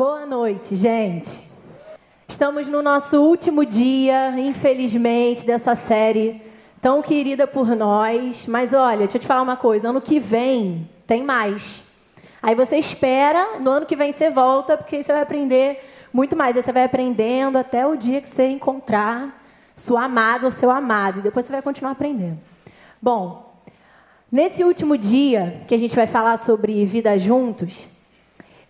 [0.00, 1.52] Boa noite, gente.
[2.26, 6.40] Estamos no nosso último dia, infelizmente, dessa série
[6.80, 8.46] tão querida por nós.
[8.46, 11.82] Mas olha, deixa eu te falar uma coisa: ano que vem tem mais.
[12.40, 16.34] Aí você espera, no ano que vem você volta, porque aí você vai aprender muito
[16.34, 16.56] mais.
[16.56, 19.44] Aí você vai aprendendo até o dia que você encontrar
[19.76, 21.18] sua amada ou seu amado.
[21.18, 22.38] E depois você vai continuar aprendendo.
[23.02, 23.54] Bom,
[24.32, 27.99] nesse último dia que a gente vai falar sobre vida juntos,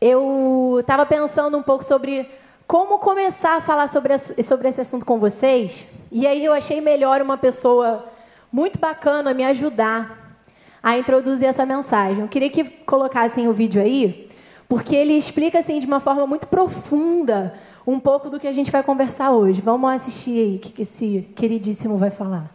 [0.01, 2.29] eu estava pensando um pouco sobre
[2.66, 5.87] como começar a falar sobre, sobre esse assunto com vocês.
[6.11, 8.07] E aí eu achei melhor uma pessoa
[8.52, 10.38] muito bacana me ajudar
[10.83, 12.21] a introduzir essa mensagem.
[12.21, 14.29] Eu queria que colocassem o vídeo aí,
[14.69, 17.55] porque ele explica assim de uma forma muito profunda
[17.87, 19.60] um pouco do que a gente vai conversar hoje.
[19.60, 22.55] Vamos assistir aí o que esse queridíssimo vai falar.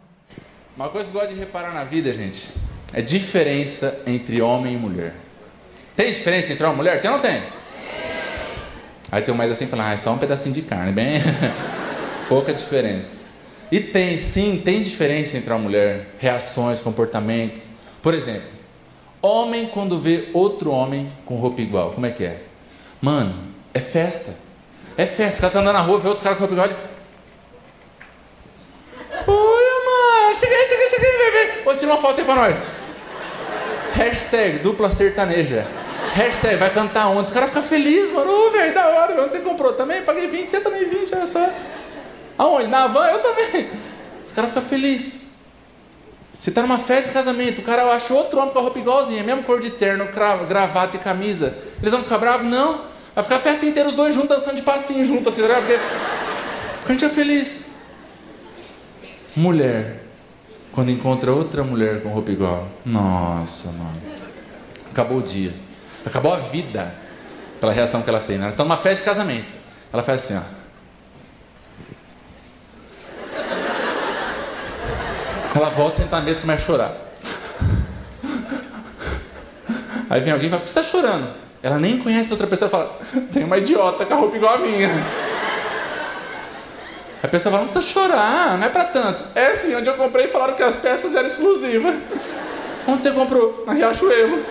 [0.76, 2.54] Uma coisa que eu gosto de reparar na vida, gente,
[2.92, 5.25] é diferença entre homem e mulher.
[5.96, 7.00] Tem diferença entre homem e mulher?
[7.00, 7.42] Tem ou não tem?
[9.10, 11.20] Aí tem um mais assim falando, ah, é só um pedacinho de carne, bem
[12.28, 13.26] pouca diferença.
[13.70, 17.78] E tem, sim, tem diferença entre a mulher, reações, comportamentos.
[18.02, 18.48] Por exemplo,
[19.22, 22.42] homem quando vê outro homem com roupa igual, como é que é?
[23.00, 23.34] Mano,
[23.72, 24.44] é festa.
[24.96, 25.38] É festa.
[25.38, 26.68] O cara tá andando na rua, vê outro cara com roupa igual.
[26.68, 26.76] Ele...
[29.26, 31.62] Oi, mano, cheguei, cheguei, cheguei, bebê.
[31.64, 32.56] Vou tirar uma foto aí pra nós.
[33.94, 35.66] Hashtag dupla sertaneja.
[36.16, 37.24] Hashtag vai cantar onde?
[37.24, 38.30] Os caras ficam felizes, mano.
[38.30, 39.22] Oh, velho, da hora.
[39.22, 39.74] Onde você comprou?
[39.74, 40.02] Também?
[40.02, 41.46] Paguei 20, você também 20, olha só.
[42.38, 42.68] Aonde?
[42.68, 43.06] Na van?
[43.06, 43.68] Eu também.
[44.24, 45.26] Os caras ficam felizes.
[46.38, 49.22] Você está numa festa de casamento, o cara acha outro homem com a roupa igualzinha,
[49.22, 50.08] mesmo cor de terno,
[50.48, 51.56] gravata e camisa.
[51.80, 52.46] Eles vão ficar bravos?
[52.46, 52.80] Não.
[53.14, 55.78] Vai ficar a festa inteira, os dois juntos, dançando de passinho junto, assim, tá porque,
[56.78, 57.84] porque a gente é feliz.
[59.34, 60.02] Mulher,
[60.72, 64.02] quando encontra outra mulher com roupa igual, nossa, mano.
[64.90, 65.65] Acabou o dia.
[66.06, 66.94] Acabou a vida
[67.60, 68.36] pela reação que elas têm.
[68.36, 68.44] Né?
[68.44, 69.56] Elas estão numa festa de casamento.
[69.92, 70.42] Ela faz assim, ó.
[75.56, 76.92] Ela volta, senta na mesa e começa a chorar.
[80.08, 81.28] Aí vem alguém e fala, por que você está chorando?
[81.62, 83.00] Ela nem conhece outra pessoa e fala,
[83.32, 84.88] tem uma idiota com a roupa igual a minha.
[87.22, 89.24] A pessoa fala, não precisa chorar, não é para tanto.
[89.34, 91.96] É assim, onde eu comprei falaram que as peças eram exclusivas.
[92.86, 93.64] Onde você comprou?
[93.66, 94.44] Na Riachuelo.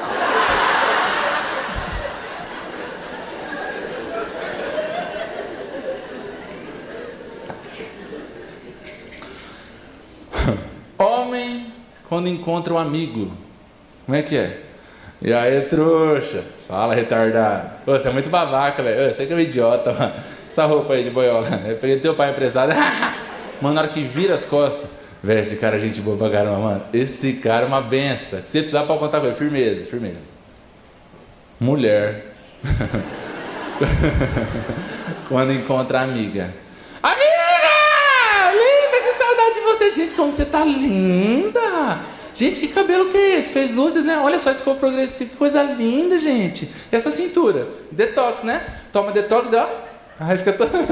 [10.97, 11.73] Homem,
[12.07, 13.31] quando encontra um amigo,
[14.05, 14.61] como é que é?
[15.21, 16.43] E aí, trouxa?
[16.67, 17.71] Fala, retardado.
[17.85, 19.11] Ô, você é muito babaca, velho.
[19.11, 20.13] Você que é um idiota, mano.
[20.47, 21.47] Essa roupa aí de boiola.
[21.65, 22.73] Eu peguei teu pai emprestado.
[23.61, 24.91] mano, na hora que vira as costas.
[25.23, 26.81] Velho, esse cara é gente boa pra caramba, mano.
[26.93, 28.39] Esse cara é uma benção.
[28.39, 29.35] Se você precisar, pode contar com ele.
[29.35, 30.35] Firmeza, firmeza.
[31.59, 32.25] Mulher.
[35.27, 36.53] quando encontra amiga.
[39.65, 41.99] você, gente, como você tá linda!
[42.35, 43.53] Gente, que cabelo que é esse?
[43.53, 44.17] Fez luzes, né?
[44.17, 46.69] Olha só esse corpo progressivo, coisa linda, gente.
[46.91, 47.67] E essa cintura?
[47.91, 48.61] Detox, né?
[48.91, 49.69] Toma detox, dá.
[50.19, 50.71] Aí fica todo...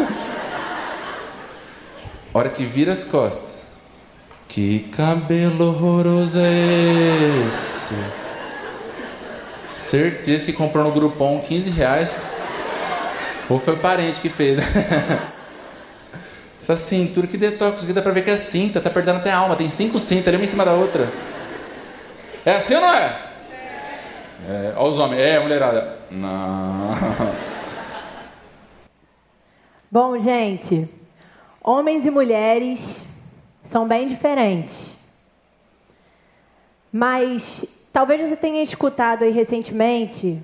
[2.33, 3.63] Hora que vira as costas.
[4.47, 7.95] Que cabelo horroroso é esse?
[9.69, 12.35] Certeza que comprou no Groupon 15 reais.
[13.49, 14.63] Ou foi parente que fez, né?
[16.63, 19.35] Essa cintura, que detox, que dá pra ver que é cinta, tá perdendo até a
[19.35, 21.11] alma, tem cinco cintas ali uma em cima da outra.
[22.45, 23.21] É assim ou não é?
[24.47, 25.97] é olha os homens, é, mulherada.
[26.09, 26.91] Não.
[29.91, 30.87] Bom, gente,
[31.61, 33.09] homens e mulheres
[33.61, 34.99] são bem diferentes.
[36.89, 40.41] Mas talvez você tenha escutado aí recentemente,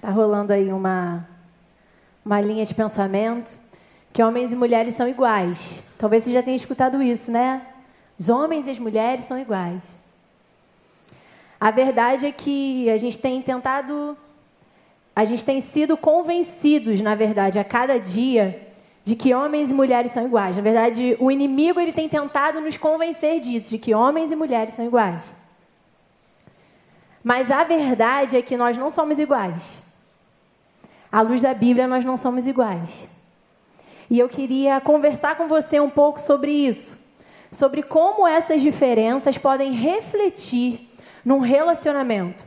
[0.00, 1.26] tá rolando aí uma,
[2.24, 3.60] uma linha de pensamento
[4.12, 5.84] que homens e mulheres são iguais.
[5.98, 7.62] Talvez você já tenha escutado isso, né?
[8.18, 9.82] Os homens e as mulheres são iguais.
[11.58, 14.16] A verdade é que a gente tem tentado,
[15.14, 18.68] a gente tem sido convencidos, na verdade, a cada dia,
[19.04, 20.56] de que homens e mulheres são iguais.
[20.56, 24.74] Na verdade, o inimigo ele tem tentado nos convencer disso, de que homens e mulheres
[24.74, 25.32] são iguais.
[27.24, 29.78] Mas a verdade é que nós não somos iguais.
[31.10, 33.08] À luz da Bíblia, nós não somos iguais.
[34.12, 36.98] E eu queria conversar com você um pouco sobre isso,
[37.50, 40.86] sobre como essas diferenças podem refletir
[41.24, 42.44] num relacionamento.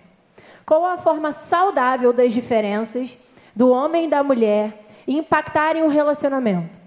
[0.64, 3.18] Qual a forma saudável das diferenças
[3.56, 6.78] do homem e da mulher impactarem o relacionamento?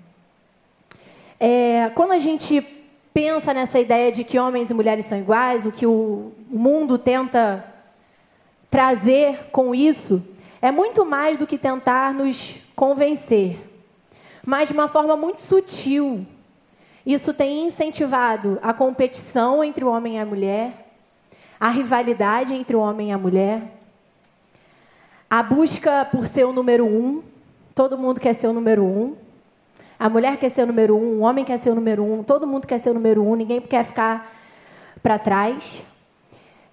[1.40, 2.64] É, quando a gente
[3.12, 7.64] pensa nessa ideia de que homens e mulheres são iguais, o que o mundo tenta
[8.70, 13.67] trazer com isso é muito mais do que tentar nos convencer,
[14.48, 16.26] mas de uma forma muito sutil.
[17.04, 20.72] Isso tem incentivado a competição entre o homem e a mulher,
[21.60, 23.60] a rivalidade entre o homem e a mulher,
[25.28, 27.22] a busca por ser o número um.
[27.74, 29.14] Todo mundo quer ser o número um.
[29.98, 32.46] A mulher quer ser o número um, o homem quer ser o número um, todo
[32.46, 34.34] mundo quer ser o número um, ninguém quer ficar
[35.02, 35.82] para trás.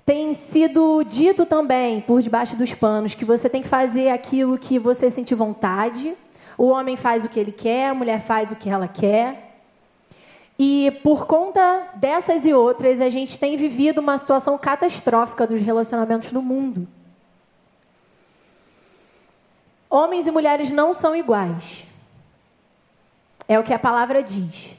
[0.05, 4.79] Tem sido dito também, por debaixo dos panos, que você tem que fazer aquilo que
[4.79, 6.15] você sente vontade.
[6.57, 9.45] O homem faz o que ele quer, a mulher faz o que ela quer.
[10.57, 16.31] E por conta dessas e outras, a gente tem vivido uma situação catastrófica dos relacionamentos
[16.31, 16.87] no mundo.
[19.89, 21.83] Homens e mulheres não são iguais.
[23.47, 24.75] É o que a palavra diz.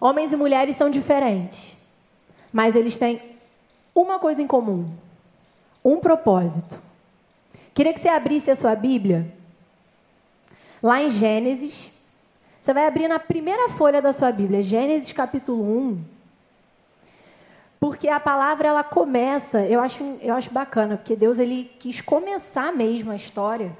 [0.00, 1.76] Homens e mulheres são diferentes,
[2.52, 3.20] mas eles têm
[3.94, 4.88] uma coisa em comum:
[5.84, 6.78] um propósito.
[7.74, 9.37] Queria que você abrisse a sua Bíblia
[10.82, 11.92] lá em Gênesis.
[12.60, 16.04] Você vai abrir na primeira folha da sua Bíblia, Gênesis capítulo 1.
[17.80, 22.72] Porque a palavra ela começa, eu acho, eu acho bacana, porque Deus ele quis começar
[22.72, 23.72] mesmo a história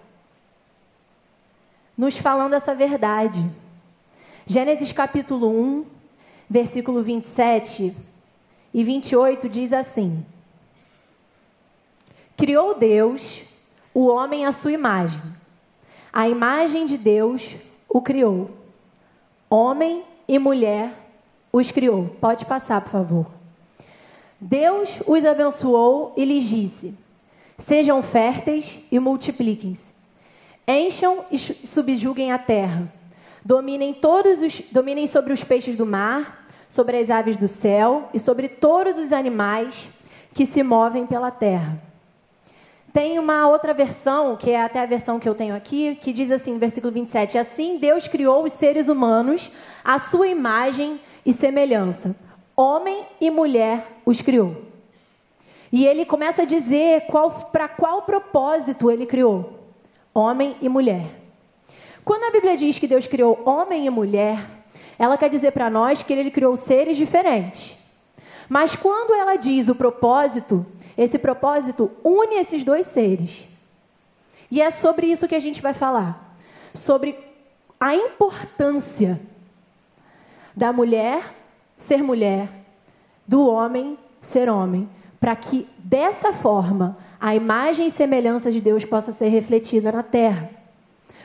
[1.98, 3.44] nos falando essa verdade.
[4.46, 5.86] Gênesis capítulo 1,
[6.48, 7.94] versículo 27
[8.72, 10.24] e 28 diz assim:
[12.36, 13.46] Criou Deus
[13.92, 15.20] o homem à sua imagem.
[16.18, 17.54] A imagem de Deus
[17.88, 18.50] o criou.
[19.48, 20.92] Homem e mulher
[21.52, 22.08] os criou.
[22.20, 23.26] Pode passar, por favor.
[24.40, 26.98] Deus os abençoou e lhes disse:
[27.56, 29.94] Sejam férteis e multipliquem-se.
[30.66, 32.92] Encham e subjuguem a terra.
[33.44, 38.18] Dominem todos os dominem sobre os peixes do mar, sobre as aves do céu e
[38.18, 39.90] sobre todos os animais
[40.34, 41.87] que se movem pela terra.
[42.98, 46.32] Tem uma outra versão, que é até a versão que eu tenho aqui, que diz
[46.32, 49.52] assim, versículo 27, assim Deus criou os seres humanos
[49.84, 52.18] à sua imagem e semelhança.
[52.56, 54.64] Homem e mulher os criou.
[55.70, 57.04] E ele começa a dizer
[57.52, 59.60] para qual propósito ele criou.
[60.12, 61.04] Homem e mulher.
[62.04, 64.44] Quando a Bíblia diz que Deus criou homem e mulher,
[64.98, 67.78] ela quer dizer para nós que ele criou seres diferentes.
[68.48, 70.64] Mas quando ela diz o propósito,
[70.96, 73.46] esse propósito une esses dois seres.
[74.50, 76.34] E é sobre isso que a gente vai falar.
[76.72, 77.18] Sobre
[77.78, 79.20] a importância
[80.56, 81.34] da mulher
[81.76, 82.48] ser mulher,
[83.26, 84.88] do homem ser homem,
[85.20, 90.50] para que dessa forma a imagem e semelhança de Deus possa ser refletida na terra.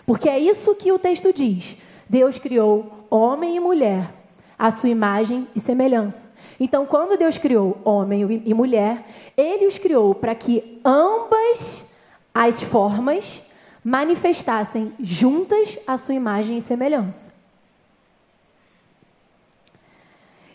[0.05, 1.77] Porque é isso que o texto diz.
[2.07, 4.11] Deus criou homem e mulher,
[4.57, 6.32] à sua imagem e semelhança.
[6.59, 9.05] Então, quando Deus criou homem e mulher,
[9.35, 11.97] ele os criou para que ambas
[12.33, 13.51] as formas
[13.83, 17.33] manifestassem juntas a sua imagem e semelhança.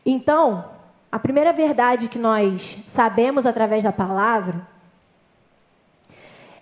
[0.04, 0.70] Então,
[1.12, 4.66] a primeira verdade que nós sabemos através da palavra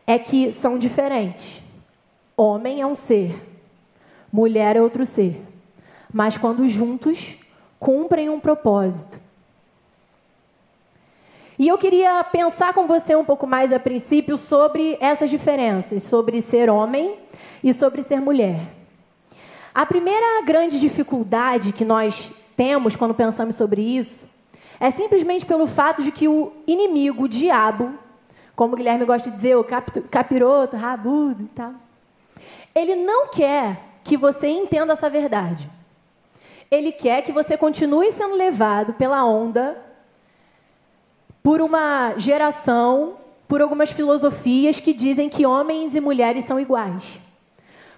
[0.07, 1.63] é que são diferentes.
[2.37, 3.35] Homem é um ser,
[4.33, 5.47] mulher é outro ser
[6.13, 7.41] mas quando juntos
[7.79, 9.19] cumprem um propósito.
[11.59, 16.43] E eu queria pensar com você um pouco mais a princípio sobre essas diferenças, sobre
[16.43, 17.19] ser homem
[17.65, 18.61] e sobre ser mulher.
[19.75, 24.37] A primeira grande dificuldade que nós temos quando pensamos sobre isso
[24.79, 27.95] é simplesmente pelo fato de que o inimigo, o diabo,
[28.55, 29.65] como o Guilherme gosta de dizer, o
[30.11, 31.73] capiroto, rabudo e tal,
[32.75, 35.71] ele não quer que você entenda essa verdade.
[36.71, 39.86] Ele quer que você continue sendo levado pela onda
[41.47, 47.19] por uma geração, por algumas filosofias que dizem que homens e mulheres são iguais.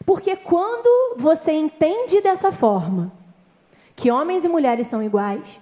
[0.04, 3.10] Porque quando você entende dessa forma,
[3.96, 5.58] que homens e mulheres são iguais,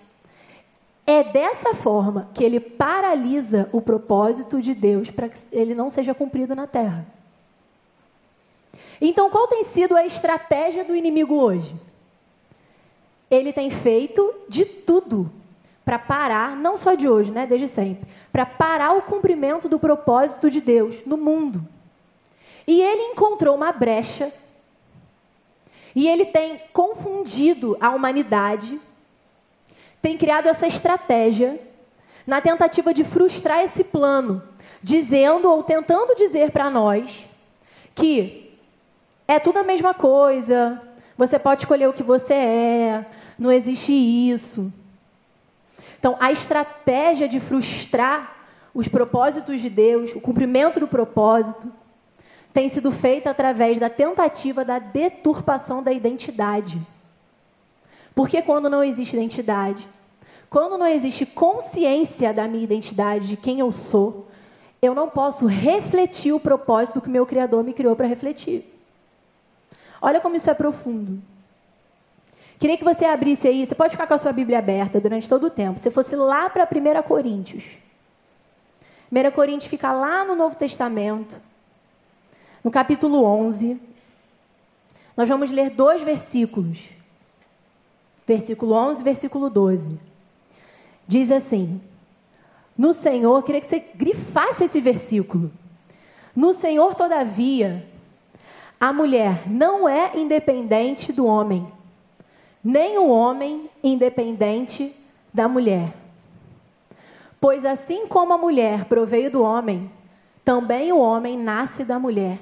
[1.06, 6.12] é dessa forma que ele paralisa o propósito de Deus para que ele não seja
[6.12, 7.06] cumprido na terra.
[9.00, 11.72] Então, qual tem sido a estratégia do inimigo hoje?
[13.30, 15.30] ele tem feito de tudo
[15.86, 20.50] para parar, não só de hoje, né, desde sempre, para parar o cumprimento do propósito
[20.50, 21.64] de Deus no mundo.
[22.66, 24.32] E ele encontrou uma brecha.
[25.94, 28.80] E ele tem confundido a humanidade,
[30.02, 31.58] tem criado essa estratégia
[32.26, 34.42] na tentativa de frustrar esse plano,
[34.82, 37.26] dizendo ou tentando dizer para nós
[37.94, 38.58] que
[39.28, 40.82] é tudo a mesma coisa,
[41.16, 43.06] você pode escolher o que você é,
[43.38, 44.72] não existe isso.
[46.06, 48.36] Então, a estratégia de frustrar
[48.72, 51.68] os propósitos de Deus, o cumprimento do propósito,
[52.54, 56.80] tem sido feita através da tentativa da deturpação da identidade.
[58.14, 59.84] Porque quando não existe identidade,
[60.48, 64.28] quando não existe consciência da minha identidade, de quem eu sou,
[64.80, 68.64] eu não posso refletir o propósito que meu Criador me criou para refletir.
[70.00, 71.20] Olha como isso é profundo.
[72.58, 75.46] Queria que você abrisse aí, você pode ficar com a sua Bíblia aberta durante todo
[75.46, 75.78] o tempo.
[75.78, 77.78] Se fosse lá para 1 Coríntios.
[79.12, 81.40] 1 Coríntios fica lá no Novo Testamento,
[82.64, 83.80] no capítulo 11.
[85.16, 86.90] Nós vamos ler dois versículos.
[88.26, 90.00] Versículo 11 e versículo 12.
[91.06, 91.80] Diz assim:
[92.76, 95.52] No Senhor, queria que você grifasse esse versículo.
[96.34, 97.86] No Senhor, todavia,
[98.80, 101.66] a mulher não é independente do homem,
[102.66, 104.92] nem o homem independente
[105.32, 105.94] da mulher.
[107.40, 109.88] Pois assim como a mulher proveio do homem,
[110.44, 112.40] também o homem nasce da mulher.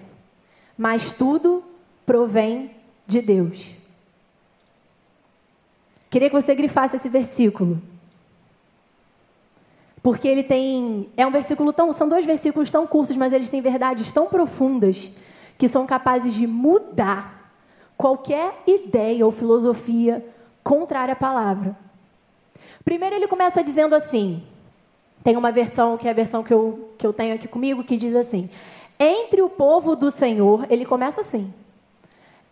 [0.79, 1.63] Mas tudo
[2.07, 2.71] provém
[3.07, 3.73] de Deus.
[6.09, 7.83] Queria que você grifasse esse versículo.
[10.03, 11.11] Porque ele tem.
[11.19, 11.93] É um versículo tão.
[11.93, 15.11] São dois versículos tão curtos, mas eles têm verdades tão profundas
[15.59, 17.34] que são capazes de mudar
[17.97, 20.25] qualquer ideia ou filosofia
[20.63, 21.77] contrária à palavra.
[22.85, 24.43] Primeiro, ele começa dizendo assim:
[25.23, 27.97] tem uma versão, que é a versão que eu, que eu tenho aqui comigo, que
[27.97, 28.51] diz assim:
[28.99, 31.53] Entre o povo do Senhor, ele começa assim.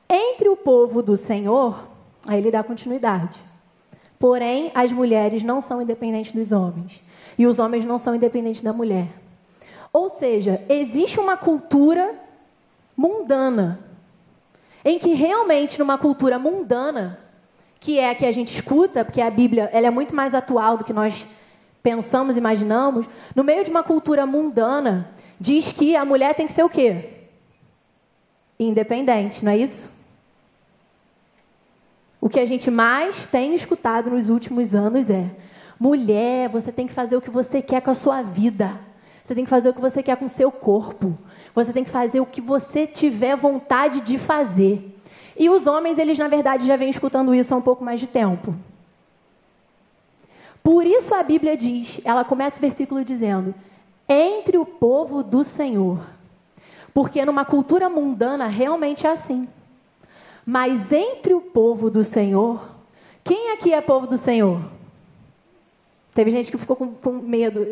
[0.08, 1.86] Entre o povo do Senhor,
[2.26, 3.40] aí ele dá continuidade.
[4.18, 7.02] Porém, as mulheres não são independentes dos homens.
[7.36, 9.08] E os homens não são independentes da mulher.
[9.92, 12.14] Ou seja, existe uma cultura
[12.96, 13.80] mundana,
[14.84, 17.18] em que realmente numa cultura mundana,
[17.78, 20.76] que é a que a gente escuta, porque a Bíblia ela é muito mais atual
[20.76, 21.26] do que nós
[21.82, 26.62] pensamos, imaginamos, no meio de uma cultura mundana, diz que a mulher tem que ser
[26.62, 27.10] o quê?
[28.58, 30.02] Independente, não é isso?
[32.20, 35.28] O que a gente mais tem escutado nos últimos anos é:
[35.78, 38.70] mulher, você tem que fazer o que você quer com a sua vida.
[39.24, 41.18] Você tem que fazer o que você quer com o seu corpo.
[41.54, 44.98] Você tem que fazer o que você tiver vontade de fazer.
[45.36, 48.06] E os homens, eles na verdade já vêm escutando isso há um pouco mais de
[48.06, 48.54] tempo.
[50.62, 53.54] Por isso a Bíblia diz, ela começa o versículo dizendo:
[54.08, 56.00] entre o povo do Senhor.
[56.94, 59.48] Porque numa cultura mundana realmente é assim.
[60.44, 62.60] Mas entre o povo do Senhor,
[63.24, 64.60] quem aqui é povo do Senhor?
[66.14, 67.64] Teve gente que ficou com, com medo.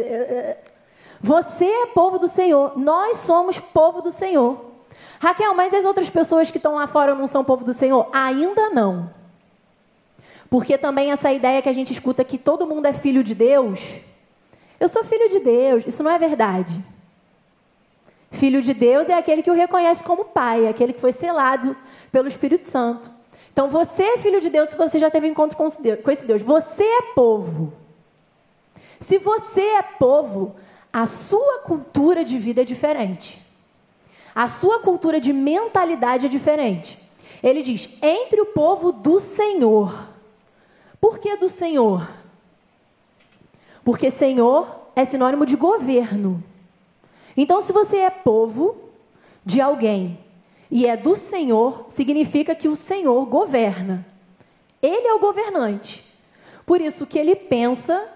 [1.20, 2.78] Você é povo do Senhor.
[2.78, 4.70] Nós somos povo do Senhor.
[5.20, 8.08] Raquel, mas as outras pessoas que estão lá fora não são povo do Senhor?
[8.12, 9.10] Ainda não.
[10.48, 14.00] Porque também essa ideia que a gente escuta que todo mundo é filho de Deus.
[14.80, 15.84] Eu sou filho de Deus.
[15.86, 16.82] Isso não é verdade.
[18.30, 21.76] Filho de Deus é aquele que o reconhece como pai, aquele que foi selado
[22.10, 23.10] pelo Espírito Santo.
[23.52, 26.42] Então você é filho de Deus se você já teve encontro com esse Deus.
[26.42, 27.72] Você é povo.
[28.98, 30.54] Se você é povo,
[30.92, 33.40] a sua cultura de vida é diferente.
[34.34, 36.98] A sua cultura de mentalidade é diferente.
[37.42, 40.08] Ele diz: entre o povo do Senhor.
[41.00, 42.08] Por que do Senhor?
[43.84, 46.42] Porque Senhor é sinônimo de governo.
[47.36, 48.76] Então, se você é povo
[49.44, 50.18] de alguém
[50.70, 54.06] e é do Senhor, significa que o Senhor governa.
[54.82, 56.04] Ele é o governante.
[56.66, 58.08] Por isso, o que ele pensa,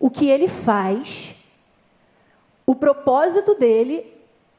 [0.00, 1.31] o que ele faz,
[2.72, 4.10] o propósito dele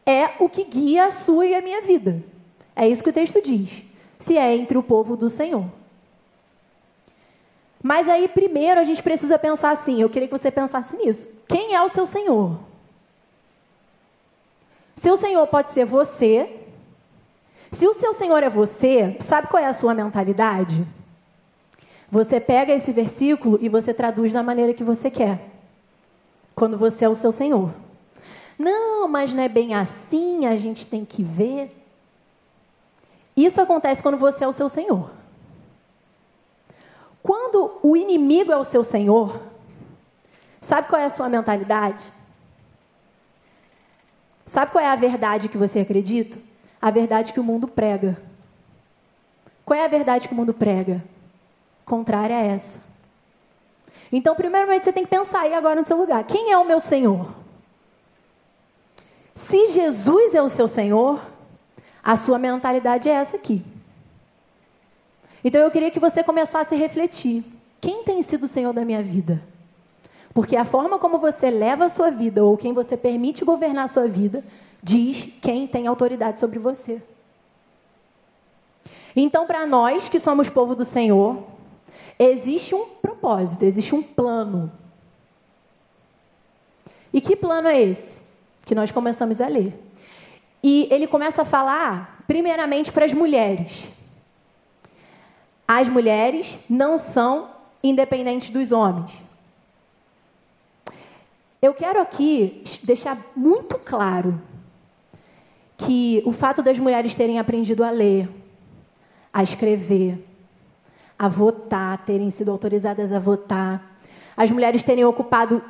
[0.05, 2.24] é o que guia a sua e a minha vida.
[2.75, 3.82] É isso que o texto diz.
[4.20, 5.65] Se é entre o povo do Senhor.
[7.82, 10.00] Mas aí, primeiro, a gente precisa pensar assim.
[10.00, 11.27] Eu queria que você pensasse nisso.
[11.48, 12.60] Quem é o seu Senhor?
[14.96, 16.62] Seu Senhor pode ser você.
[17.72, 20.86] Se o seu Senhor é você, sabe qual é a sua mentalidade?
[22.12, 25.50] Você pega esse versículo e você traduz da maneira que você quer.
[26.53, 27.82] Quando você é o seu Senhor.
[28.57, 31.75] Não, mas não é bem assim, a gente tem que ver.
[33.36, 35.12] Isso acontece quando você é o seu Senhor.
[37.22, 39.39] Quando o inimigo é o seu Senhor,
[40.62, 42.03] sabe qual é a sua mentalidade?
[44.45, 46.38] Sabe qual é a verdade que você acredita?
[46.81, 48.22] A verdade que o mundo prega.
[49.65, 51.03] Qual é a verdade que o mundo prega?
[51.86, 52.79] Contrária a essa.
[54.12, 56.24] Então, primeiramente, você tem que pensar aí agora no seu lugar.
[56.25, 57.42] Quem é o meu Senhor?
[59.35, 61.19] Se Jesus é o seu Senhor,
[62.03, 63.65] a sua mentalidade é essa aqui.
[65.43, 67.43] Então eu queria que você começasse a refletir:
[67.81, 69.41] quem tem sido o Senhor da minha vida?
[70.33, 73.87] Porque a forma como você leva a sua vida, ou quem você permite governar a
[73.87, 74.43] sua vida,
[74.81, 77.01] diz quem tem autoridade sobre você.
[79.15, 81.43] Então, para nós que somos povo do Senhor,
[82.17, 84.71] existe um propósito, existe um plano.
[87.13, 88.32] E que plano é esse?
[88.65, 89.74] Que nós começamos a ler.
[90.63, 93.89] E ele começa a falar, primeiramente, para as mulheres.
[95.67, 97.50] As mulheres não são
[97.84, 99.12] independentes dos homens.
[101.62, 104.41] Eu quero aqui deixar muito claro
[105.77, 108.29] que o fato das mulheres terem aprendido a ler,
[109.32, 110.25] a escrever,
[111.17, 113.98] a votar, terem sido autorizadas a votar,
[114.36, 115.63] as mulheres terem ocupado,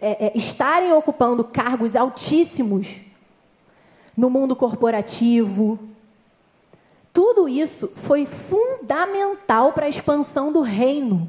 [0.00, 2.96] é, é, estarem ocupando cargos altíssimos
[4.16, 5.78] no mundo corporativo.
[7.12, 11.28] Tudo isso foi fundamental para a expansão do reino.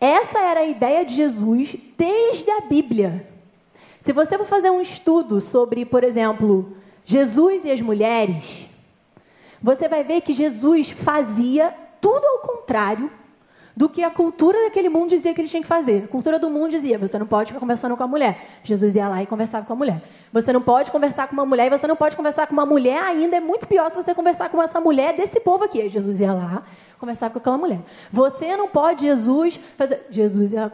[0.00, 3.28] Essa era a ideia de Jesus desde a Bíblia.
[3.98, 8.68] Se você for fazer um estudo sobre, por exemplo, Jesus e as mulheres,
[9.62, 13.10] você vai ver que Jesus fazia tudo ao contrário
[13.76, 16.04] do que a cultura daquele mundo dizia que ele tinha que fazer.
[16.04, 18.40] A cultura do mundo dizia: você não pode ficar conversando com a mulher.
[18.64, 20.02] Jesus ia lá e conversava com a mulher.
[20.32, 23.02] Você não pode conversar com uma mulher e você não pode conversar com uma mulher
[23.02, 23.36] ainda.
[23.36, 25.82] É muito pior se você conversar com essa mulher desse povo aqui.
[25.82, 26.62] Aí Jesus ia lá,
[26.98, 27.80] conversava com aquela mulher.
[28.10, 30.06] Você não pode, Jesus, fazer.
[30.08, 30.72] Jesus ia.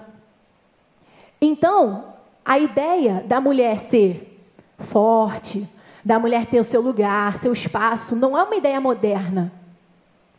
[1.41, 2.05] Então,
[2.45, 4.41] a ideia da mulher ser
[4.79, 5.69] forte,
[6.05, 9.53] da mulher ter o seu lugar, seu espaço, não é uma ideia moderna.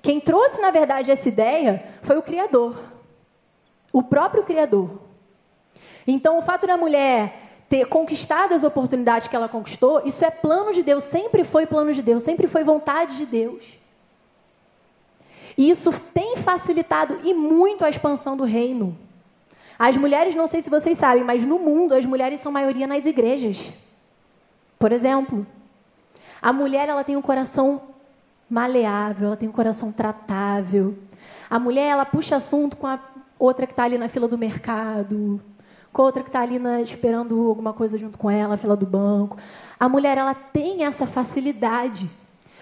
[0.04, 2.78] Quem trouxe, na verdade, essa ideia foi o Criador.
[3.92, 5.00] O próprio Criador.
[6.06, 7.34] Então, o fato da mulher
[7.70, 11.94] ter conquistado as oportunidades que ela conquistou, isso é plano de Deus, sempre foi plano
[11.94, 13.80] de Deus, sempre foi vontade de Deus.
[15.58, 18.98] E isso tem facilitado e muito a expansão do reino.
[19.80, 23.06] As mulheres, não sei se vocês sabem, mas no mundo as mulheres são maioria nas
[23.06, 23.74] igrejas.
[24.78, 25.48] Por exemplo,
[26.42, 27.93] a mulher ela tem um coração
[28.54, 30.96] maleável, ela tem um coração tratável.
[31.50, 33.00] A mulher ela puxa assunto com a
[33.40, 35.42] outra que está ali na fila do mercado,
[35.92, 38.76] com a outra que está ali na, esperando alguma coisa junto com ela, na fila
[38.76, 39.38] do banco.
[39.80, 42.08] A mulher ela tem essa facilidade,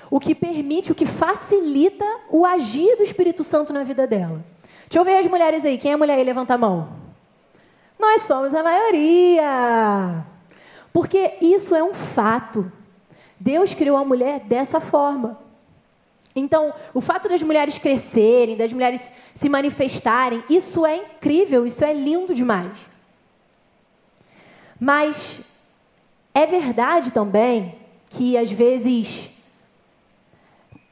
[0.09, 4.41] o que permite, o que facilita o agir do Espírito Santo na vida dela.
[4.83, 5.77] Deixa eu ver as mulheres aí.
[5.77, 6.23] Quem é mulher aí?
[6.23, 6.87] Levanta a mão.
[7.99, 10.25] Nós somos a maioria.
[10.93, 12.71] Porque isso é um fato.
[13.37, 15.50] Deus criou a mulher dessa forma.
[16.35, 21.93] Então, o fato das mulheres crescerem, das mulheres se manifestarem, isso é incrível, isso é
[21.93, 22.77] lindo demais.
[24.79, 25.45] Mas
[26.33, 27.75] é verdade também
[28.09, 29.37] que, às vezes,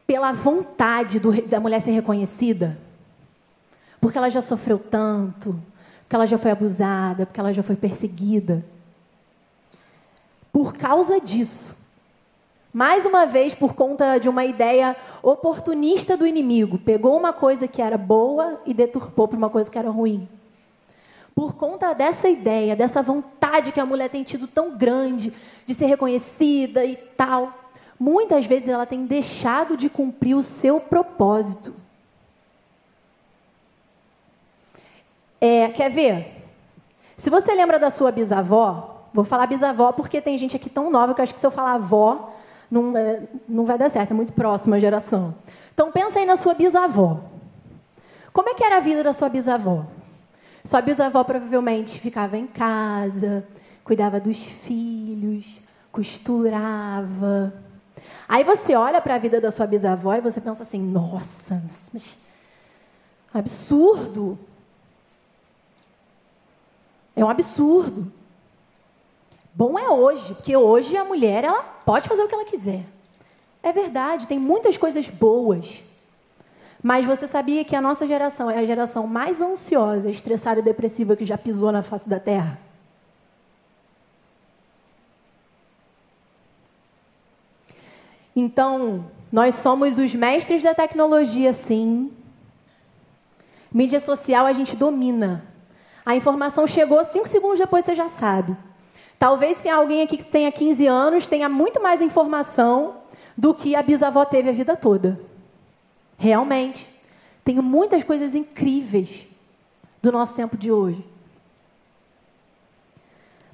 [0.06, 2.78] pela vontade do, da mulher ser reconhecida,
[4.02, 5.62] porque ela já sofreu tanto,
[6.02, 8.66] porque ela já foi abusada, porque ela já foi perseguida,
[10.52, 11.79] por causa disso,
[12.72, 17.82] mais uma vez, por conta de uma ideia oportunista do inimigo, pegou uma coisa que
[17.82, 20.30] era boa e deturpou para uma coisa que era ruim.
[21.34, 25.34] Por conta dessa ideia, dessa vontade que a mulher tem tido tão grande
[25.66, 27.54] de ser reconhecida e tal,
[28.00, 31.74] muitas vezes ela tem deixado de cumprir o seu propósito.
[35.42, 36.46] É, quer ver?
[37.18, 41.14] Se você lembra da sua bisavó, Vou falar bisavó porque tem gente aqui tão nova
[41.14, 42.29] que eu acho que se eu falar avó,
[42.70, 45.36] não, é, não vai dar certo, é muito próxima a geração.
[45.74, 47.20] Então pensa aí na sua bisavó.
[48.32, 49.86] Como é que era a vida da sua bisavó?
[50.64, 53.46] Sua bisavó provavelmente ficava em casa,
[53.84, 57.54] cuidava dos filhos, costurava.
[58.28, 61.90] Aí você olha para a vida da sua bisavó e você pensa assim: nossa, nossa
[61.92, 62.18] mas
[63.34, 64.38] absurdo.
[67.16, 68.12] É um absurdo.
[69.54, 72.86] Bom é hoje, porque hoje a mulher ela pode fazer o que ela quiser.
[73.64, 75.82] É verdade, tem muitas coisas boas.
[76.84, 81.16] Mas você sabia que a nossa geração é a geração mais ansiosa, estressada e depressiva
[81.16, 82.60] que já pisou na face da Terra?
[88.36, 92.14] Então, nós somos os mestres da tecnologia, sim.
[93.72, 95.44] Mídia social a gente domina.
[96.06, 98.56] A informação chegou, cinco segundos depois você já sabe.
[99.20, 102.96] Talvez tenha alguém aqui que tenha 15 anos, tenha muito mais informação
[103.38, 105.20] do que a bisavó teve a vida toda.
[106.18, 106.88] Realmente.
[107.44, 109.26] Tenho muitas coisas incríveis
[110.02, 111.04] do nosso tempo de hoje.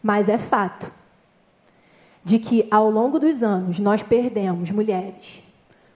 [0.03, 0.91] Mas é fato
[2.23, 5.41] de que ao longo dos anos nós perdemos mulheres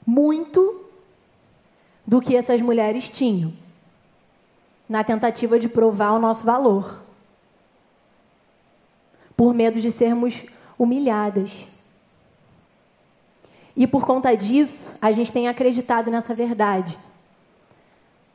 [0.06, 0.86] muito
[2.08, 3.54] do que essas mulheres tinham
[4.88, 7.09] na tentativa de provar o nosso valor
[9.40, 10.44] por medo de sermos
[10.78, 11.66] humilhadas.
[13.74, 17.00] E por conta disso, a gente tem acreditado nessa verdade.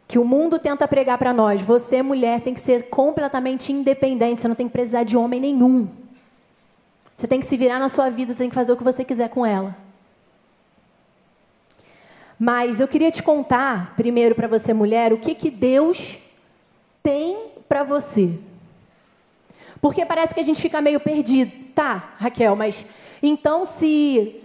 [0.08, 1.60] Que o mundo tenta pregar para nós.
[1.60, 4.40] Você, mulher, tem que ser completamente independente.
[4.40, 5.86] Você não tem que precisar de homem nenhum.
[7.18, 9.04] Você tem que se virar na sua vida, você tem que fazer o que você
[9.04, 9.76] quiser com ela.
[12.38, 16.16] Mas eu queria te contar, primeiro para você, mulher, o que, que Deus
[17.02, 18.40] tem para você.
[19.84, 21.52] Porque parece que a gente fica meio perdido.
[21.74, 22.86] Tá, Raquel, mas
[23.22, 24.42] então se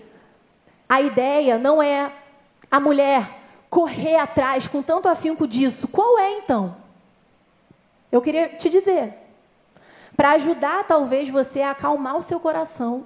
[0.89, 2.11] a ideia não é
[2.69, 6.75] a mulher correr atrás com tanto afinco disso, qual é então?
[8.11, 9.13] Eu queria te dizer,
[10.17, 13.05] para ajudar talvez você a acalmar o seu coração,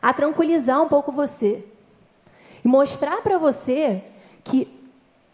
[0.00, 1.62] a tranquilizar um pouco você
[2.64, 4.02] e mostrar para você
[4.42, 4.66] que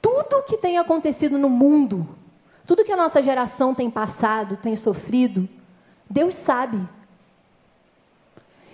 [0.01, 2.19] tudo que tem acontecido no mundo,
[2.67, 5.49] tudo que a nossa geração tem passado, tem sofrido,
[6.09, 6.79] Deus sabe.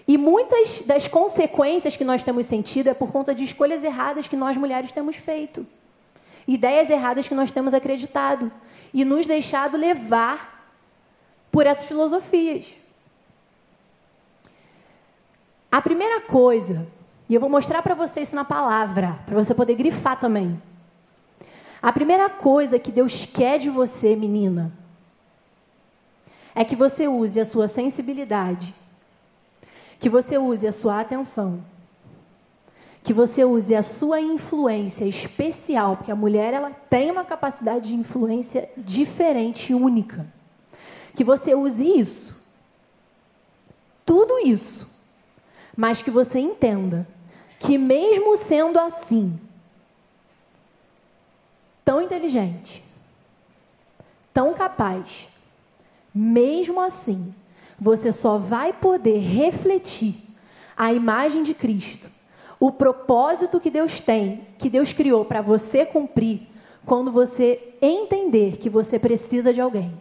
[0.06, 4.36] E muitas das consequências que nós temos sentido é por conta de escolhas erradas que
[4.36, 5.66] nós mulheres temos feito.
[6.46, 8.50] Ideias erradas que nós temos acreditado
[8.92, 10.72] e nos deixado levar
[11.52, 12.74] por essas filosofias.
[15.70, 16.88] A primeira coisa,
[17.28, 20.60] e eu vou mostrar para você isso na palavra, para você poder grifar também.
[21.80, 24.72] A primeira coisa que Deus quer de você, menina,
[26.54, 28.74] é que você use a sua sensibilidade
[29.98, 31.62] que você use a sua atenção,
[33.02, 37.94] que você use a sua influência especial, porque a mulher ela tem uma capacidade de
[37.94, 40.26] influência diferente e única.
[41.14, 42.42] Que você use isso.
[44.04, 44.88] Tudo isso.
[45.76, 47.08] Mas que você entenda
[47.58, 49.38] que mesmo sendo assim,
[51.88, 52.84] tão inteligente,
[54.30, 55.28] tão capaz,
[56.14, 57.34] mesmo assim,
[57.80, 60.16] você só vai poder refletir
[60.76, 62.10] a imagem de Cristo,
[62.60, 66.42] o propósito que Deus tem, que Deus criou para você cumprir,
[66.84, 69.98] quando você entender que você precisa de alguém.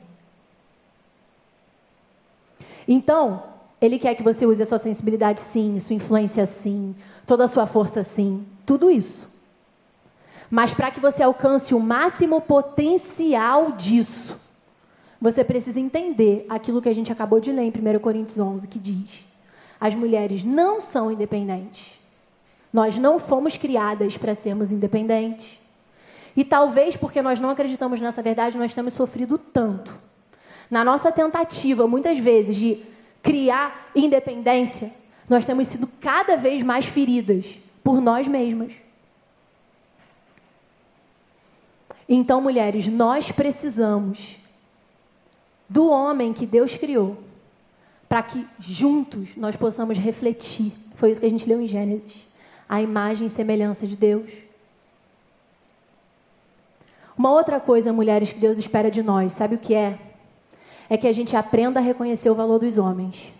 [2.86, 3.43] Então,
[3.80, 6.93] Ele quer que você use a sua sensibilidade, sim, sua influência, sim,
[7.26, 9.37] toda a sua força, sim, tudo isso.
[10.50, 14.40] Mas para que você alcance o máximo potencial disso,
[15.20, 18.80] você precisa entender aquilo que a gente acabou de ler em 1 Coríntios 11, que
[18.80, 19.26] diz:
[19.80, 21.98] as mulheres não são independentes.
[22.72, 25.60] Nós não fomos criadas para sermos independentes.
[26.36, 29.98] E talvez porque nós não acreditamos nessa verdade, nós temos sofrido tanto.
[30.70, 32.84] Na nossa tentativa, muitas vezes, de
[33.24, 34.92] criar independência,
[35.28, 38.74] nós temos sido cada vez mais feridas por nós mesmas.
[42.08, 44.38] Então, mulheres, nós precisamos
[45.67, 47.17] do homem que Deus criou,
[48.08, 50.72] para que juntos nós possamos refletir.
[50.96, 52.26] Foi isso que a gente leu em Gênesis.
[52.70, 54.32] A imagem e semelhança de Deus.
[57.17, 59.98] Uma outra coisa, mulheres, que Deus espera de nós, sabe o que é?
[60.89, 63.34] É que a gente aprenda a reconhecer o valor dos homens.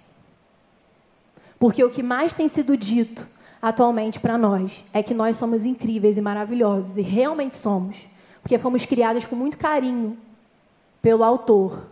[1.60, 3.28] Porque o que mais tem sido dito
[3.62, 7.98] atualmente para nós é que nós somos incríveis e maravilhosos, e realmente somos,
[8.48, 10.18] porque fomos criadas com muito carinho
[11.02, 11.86] pelo autor,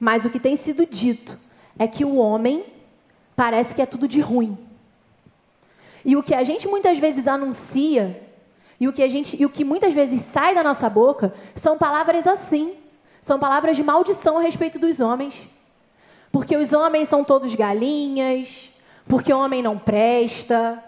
[0.00, 1.38] mas o que tem sido dito
[1.78, 2.64] é que o homem
[3.36, 4.58] parece que é tudo de ruim.
[6.04, 8.20] E o que a gente muitas vezes anuncia
[8.80, 11.78] e o que a gente e o que muitas vezes sai da nossa boca são
[11.78, 12.74] palavras assim,
[13.20, 15.40] são palavras de maldição a respeito dos homens.
[16.32, 18.70] Porque os homens são todos galinhas,
[19.06, 20.82] porque o homem não presta.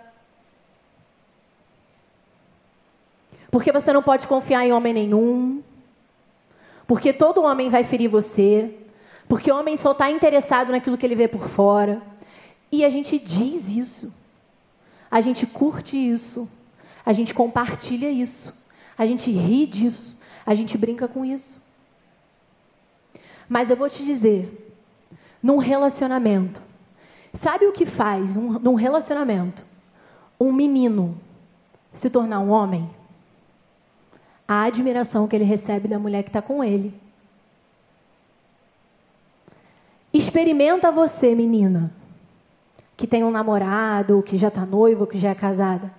[3.54, 5.62] Porque você não pode confiar em homem nenhum.
[6.88, 8.74] Porque todo homem vai ferir você.
[9.28, 12.02] Porque o homem só está interessado naquilo que ele vê por fora.
[12.72, 14.12] E a gente diz isso.
[15.08, 16.50] A gente curte isso.
[17.06, 18.52] A gente compartilha isso.
[18.98, 20.18] A gente ri disso.
[20.44, 21.56] A gente brinca com isso.
[23.48, 24.74] Mas eu vou te dizer,
[25.40, 26.60] num relacionamento,
[27.32, 29.64] sabe o que faz um, num relacionamento
[30.40, 31.16] um menino
[31.94, 32.90] se tornar um homem?
[34.46, 36.94] A admiração que ele recebe da mulher que está com ele.
[40.12, 41.92] Experimenta você, menina,
[42.96, 45.90] que tem um namorado, que já está noivo, que já é casada.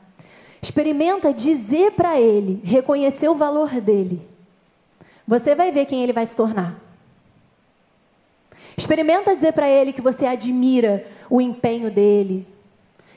[0.62, 4.26] Experimenta dizer para ele, reconhecer o valor dele.
[5.28, 6.80] Você vai ver quem ele vai se tornar.
[8.78, 12.48] Experimenta dizer para ele que você admira o empenho dele,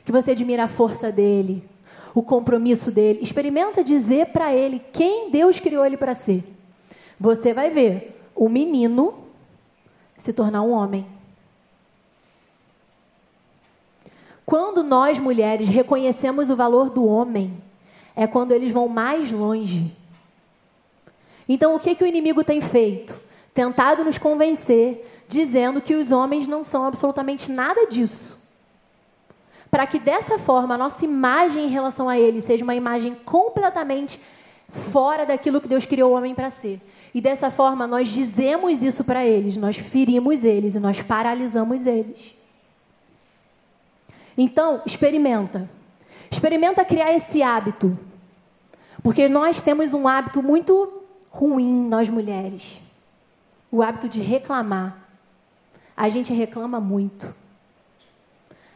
[0.05, 1.63] que você admira a força dele,
[2.19, 3.21] o compromisso dele.
[3.23, 6.45] Experimenta dizer para ele quem Deus criou ele para ser.
[7.19, 9.15] Você vai ver o menino
[10.17, 11.07] se tornar um homem.
[14.45, 17.63] Quando nós mulheres reconhecemos o valor do homem,
[18.17, 19.95] é quando eles vão mais longe.
[21.49, 23.17] Então, o que, que o inimigo tem feito?
[23.55, 28.38] Tentado nos convencer, dizendo que os homens não são absolutamente nada disso.
[29.71, 34.21] Para que dessa forma a nossa imagem em relação a ele seja uma imagem completamente
[34.69, 36.81] fora daquilo que Deus criou o homem para ser.
[37.15, 42.35] E dessa forma nós dizemos isso para eles, nós ferimos eles e nós paralisamos eles.
[44.37, 45.69] Então, experimenta.
[46.31, 47.99] Experimenta criar esse hábito.
[49.03, 52.81] Porque nós temos um hábito muito ruim, nós mulheres.
[53.71, 55.09] O hábito de reclamar.
[55.97, 57.35] A gente reclama muito.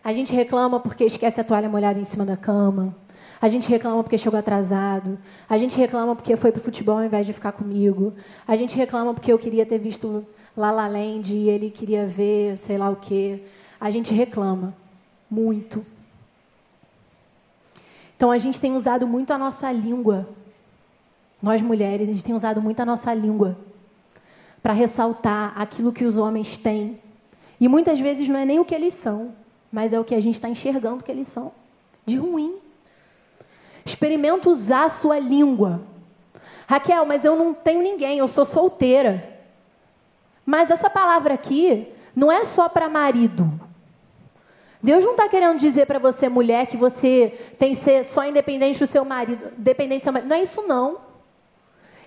[0.04, 2.94] A gente reclama porque esquece a toalha molhada em cima da cama.
[3.40, 5.18] A gente reclama porque chegou atrasado.
[5.48, 8.12] A gente reclama porque foi pro futebol ao invés de ficar comigo.
[8.46, 12.56] A gente reclama porque eu queria ter visto La La Land e ele queria ver
[12.56, 13.42] sei lá o quê.
[13.80, 14.74] A gente reclama
[15.30, 15.84] muito.
[18.16, 20.28] Então a gente tem usado muito a nossa língua.
[21.42, 23.58] Nós mulheres, a gente tem usado muito a nossa língua
[24.62, 27.00] para ressaltar aquilo que os homens têm.
[27.60, 29.32] E muitas vezes não é nem o que eles são,
[29.72, 31.50] mas é o que a gente está enxergando que eles são.
[32.04, 32.56] De ruim.
[33.84, 35.80] Experimenta usar a sua língua.
[36.68, 39.40] Raquel, mas eu não tenho ninguém, eu sou solteira.
[40.44, 43.50] Mas essa palavra aqui não é só para marido.
[44.82, 48.78] Deus não está querendo dizer para você, mulher, que você tem que ser só independente
[48.78, 50.28] do seu marido, dependente do seu marido.
[50.28, 50.98] Não é isso, não.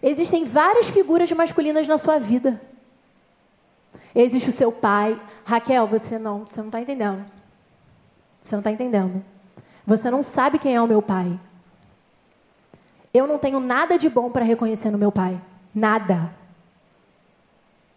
[0.03, 2.61] Existem várias figuras masculinas na sua vida.
[4.13, 5.19] Existe o seu pai.
[5.45, 7.25] Raquel, você não, você não está entendendo.
[8.45, 9.25] Você não está entendendo.
[9.87, 11.39] Você não sabe quem é o meu pai.
[13.11, 15.41] Eu não tenho nada de bom para reconhecer no meu pai.
[15.73, 16.31] Nada.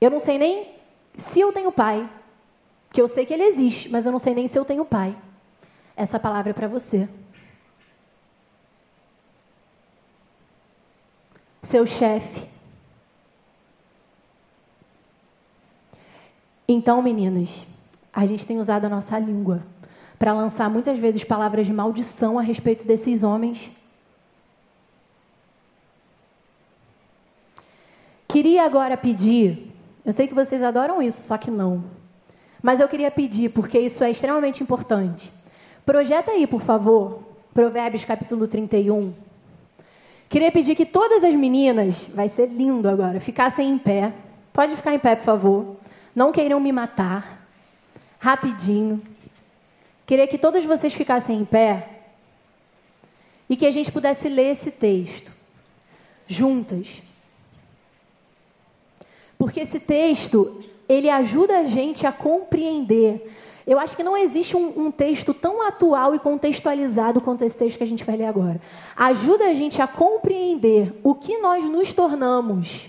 [0.00, 0.74] Eu não sei nem
[1.14, 2.08] se eu tenho pai.
[2.90, 5.14] Que eu sei que ele existe, mas eu não sei nem se eu tenho pai.
[5.94, 7.06] Essa palavra é para você.
[11.60, 12.48] Seu chefe.
[16.66, 17.66] Então, meninas,
[18.10, 19.62] a gente tem usado a nossa língua
[20.18, 23.70] para lançar muitas vezes palavras de maldição a respeito desses homens
[28.28, 31.82] Queria agora pedir, eu sei que vocês adoram isso, só que não.
[32.62, 35.32] Mas eu queria pedir, porque isso é extremamente importante.
[35.86, 37.22] Projeta aí, por favor,
[37.54, 39.14] Provérbios capítulo 31.
[40.28, 44.12] Queria pedir que todas as meninas, vai ser lindo agora, ficassem em pé.
[44.52, 45.76] Pode ficar em pé, por favor.
[46.14, 47.48] Não queiram me matar.
[48.20, 49.00] Rapidinho.
[50.08, 51.86] Queria que todas vocês ficassem em pé
[53.46, 55.30] e que a gente pudesse ler esse texto
[56.26, 57.02] juntas.
[59.36, 63.30] Porque esse texto, ele ajuda a gente a compreender.
[63.66, 67.76] Eu acho que não existe um, um, texto tão atual e contextualizado quanto esse texto
[67.76, 68.62] que a gente vai ler agora.
[68.96, 72.86] Ajuda a gente a compreender o que nós nos tornamos.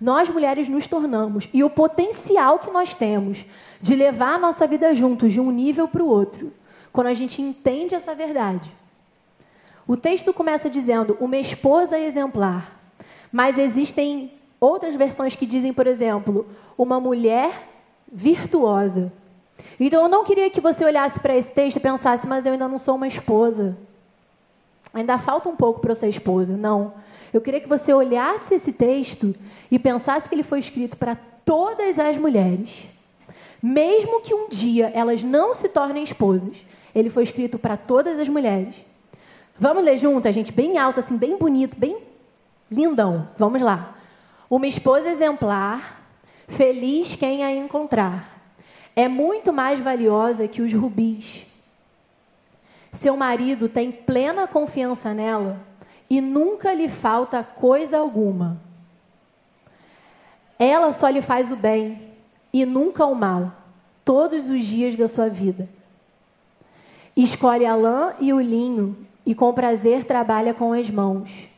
[0.00, 3.44] Nós mulheres nos tornamos e o potencial que nós temos
[3.80, 6.52] de levar a nossa vida juntos de um nível para o outro.
[6.92, 8.72] Quando a gente entende essa verdade.
[9.86, 12.76] O texto começa dizendo: uma esposa exemplar.
[13.30, 17.68] Mas existem Outras versões que dizem, por exemplo, uma mulher
[18.10, 19.12] virtuosa.
[19.78, 22.66] Então eu não queria que você olhasse para esse texto e pensasse, mas eu ainda
[22.66, 23.76] não sou uma esposa.
[24.92, 26.56] Ainda falta um pouco para eu ser esposa.
[26.56, 26.94] Não.
[27.32, 29.34] Eu queria que você olhasse esse texto
[29.70, 32.86] e pensasse que ele foi escrito para todas as mulheres.
[33.62, 38.28] Mesmo que um dia elas não se tornem esposas, ele foi escrito para todas as
[38.28, 38.76] mulheres.
[39.58, 41.98] Vamos ler junto, gente, bem alto, assim, bem bonito, bem
[42.70, 43.28] lindão.
[43.36, 43.96] Vamos lá.
[44.48, 46.02] Uma esposa exemplar,
[46.46, 48.38] feliz quem a encontrar,
[48.94, 51.46] é muito mais valiosa que os rubis.
[52.92, 55.60] Seu marido tem plena confiança nela
[56.08, 58.60] e nunca lhe falta coisa alguma.
[60.58, 62.07] Ela só lhe faz o bem
[62.52, 63.52] e nunca o mal,
[64.04, 65.68] todos os dias da sua vida.
[67.16, 71.48] Escolhe a lã e o linho e com prazer trabalha com as mãos.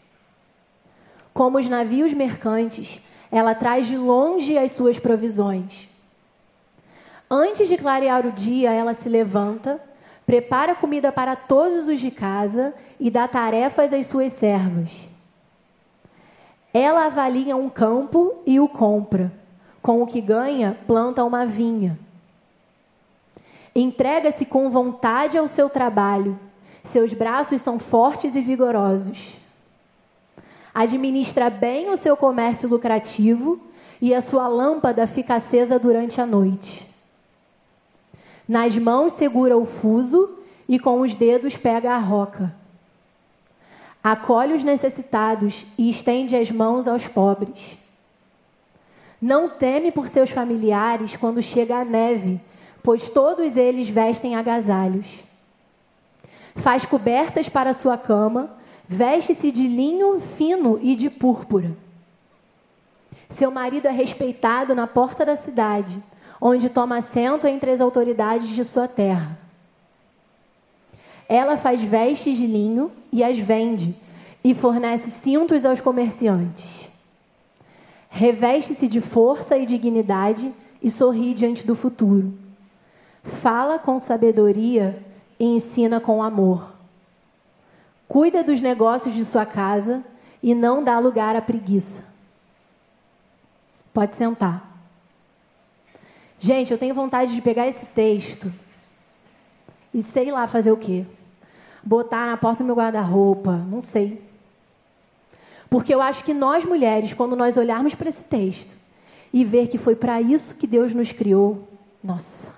[1.32, 3.00] Como os navios mercantes,
[3.30, 5.88] ela traz de longe as suas provisões.
[7.30, 9.80] Antes de clarear o dia, ela se levanta,
[10.26, 15.04] prepara comida para todos os de casa e dá tarefas às suas servas.
[16.74, 19.39] Ela avalia um campo e o compra.
[19.82, 21.98] Com o que ganha, planta uma vinha.
[23.74, 26.38] Entrega-se com vontade ao seu trabalho.
[26.82, 29.40] Seus braços são fortes e vigorosos
[30.74, 33.60] administra bem o seu comércio lucrativo
[34.00, 36.88] e a sua lâmpada fica acesa durante a noite.
[38.48, 40.38] Nas mãos segura o fuso
[40.68, 42.54] e com os dedos pega a roca.
[44.02, 47.76] Acolhe os necessitados e estende as mãos aos pobres.
[49.20, 52.40] Não teme por seus familiares quando chega a neve,
[52.82, 55.06] pois todos eles vestem agasalhos.
[56.56, 58.50] Faz cobertas para sua cama,
[58.88, 61.76] veste-se de linho fino e de púrpura.
[63.28, 66.02] Seu marido é respeitado na porta da cidade,
[66.40, 69.38] onde toma assento entre as autoridades de sua terra.
[71.28, 73.94] Ela faz vestes de linho e as vende,
[74.42, 76.89] e fornece cintos aos comerciantes.
[78.12, 82.36] Reveste-se de força e dignidade e sorri diante do futuro.
[83.22, 85.00] Fala com sabedoria
[85.38, 86.74] e ensina com amor.
[88.08, 90.04] Cuida dos negócios de sua casa
[90.42, 92.04] e não dá lugar à preguiça.
[93.94, 94.68] Pode sentar.
[96.36, 98.52] Gente, eu tenho vontade de pegar esse texto
[99.94, 101.06] e sei lá fazer o quê.
[101.82, 104.29] Botar na porta do meu guarda-roupa, não sei.
[105.70, 108.76] Porque eu acho que nós mulheres, quando nós olharmos para esse texto
[109.32, 111.68] e ver que foi para isso que Deus nos criou,
[112.02, 112.52] nossa.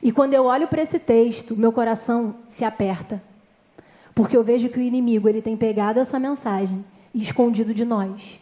[0.00, 3.20] E quando eu olho para esse texto, meu coração se aperta.
[4.14, 8.38] Porque eu vejo que o inimigo, ele tem pegado essa mensagem e escondido de nós.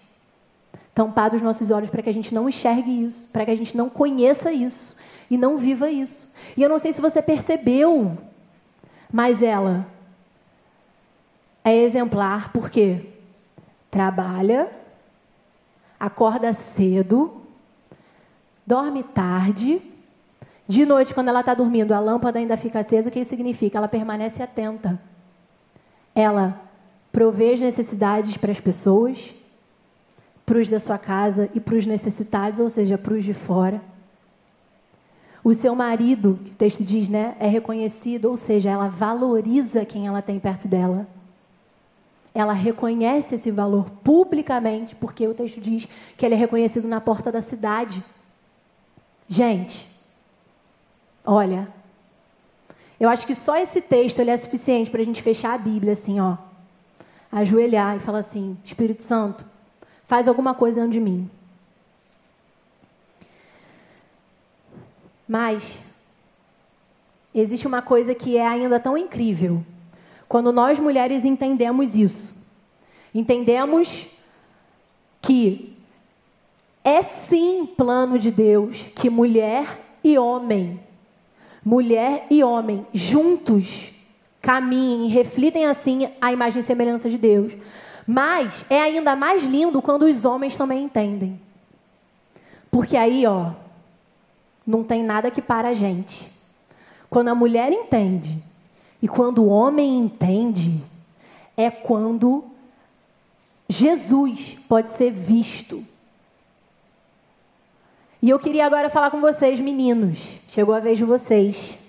[0.95, 3.75] Tampado os nossos olhos para que a gente não enxergue isso, para que a gente
[3.75, 4.97] não conheça isso
[5.31, 6.31] e não viva isso.
[6.55, 8.19] E eu não sei se você percebeu,
[9.11, 9.94] mas ela
[11.65, 13.07] é exemplar porque
[13.91, 14.71] trabalha,
[15.99, 17.41] acorda cedo,
[18.67, 19.81] dorme tarde.
[20.69, 23.09] De noite, quando ela está dormindo, a lâmpada ainda fica acesa.
[23.09, 23.79] O que isso significa?
[23.79, 25.01] Ela permanece atenta.
[26.15, 26.61] Ela
[27.11, 29.35] provê as necessidades para as pessoas,
[30.45, 33.81] para os da sua casa e para os necessitados, ou seja, para os de fora.
[35.43, 40.23] O seu marido, o texto diz, né, é reconhecido, ou seja, ela valoriza quem ela
[40.23, 41.07] tem perto dela.
[42.35, 47.31] Ela reconhece esse valor publicamente, porque o texto diz que ele é reconhecido na porta
[47.31, 48.03] da cidade.
[49.29, 49.89] Gente,
[51.25, 51.69] olha,
[52.99, 55.93] eu acho que só esse texto ele é suficiente para a gente fechar a Bíblia
[55.93, 56.37] assim, ó,
[57.31, 59.45] ajoelhar e falar assim: Espírito Santo,
[60.07, 61.31] faz alguma coisa dentro de mim.
[65.27, 65.81] Mas
[67.35, 69.65] existe uma coisa que é ainda tão incrível.
[70.29, 72.47] Quando nós mulheres entendemos isso,
[73.15, 74.17] entendemos
[75.21, 75.77] que
[76.83, 80.81] é sim plano de Deus que mulher e homem,
[81.65, 83.95] mulher e homem juntos
[84.43, 87.55] caminhem, reflitem assim a imagem e semelhança de Deus.
[88.07, 91.41] Mas é ainda mais lindo quando os homens também entendem.
[92.71, 93.53] Porque aí, ó,
[94.67, 96.31] não tem nada que para a gente.
[97.09, 98.43] Quando a mulher entende
[99.05, 100.83] e quando o homem entende,
[101.55, 102.43] é quando
[103.69, 105.85] Jesus pode ser visto.
[108.23, 110.41] E eu queria agora falar com vocês, meninos.
[110.49, 111.81] Chegou a vez de vocês.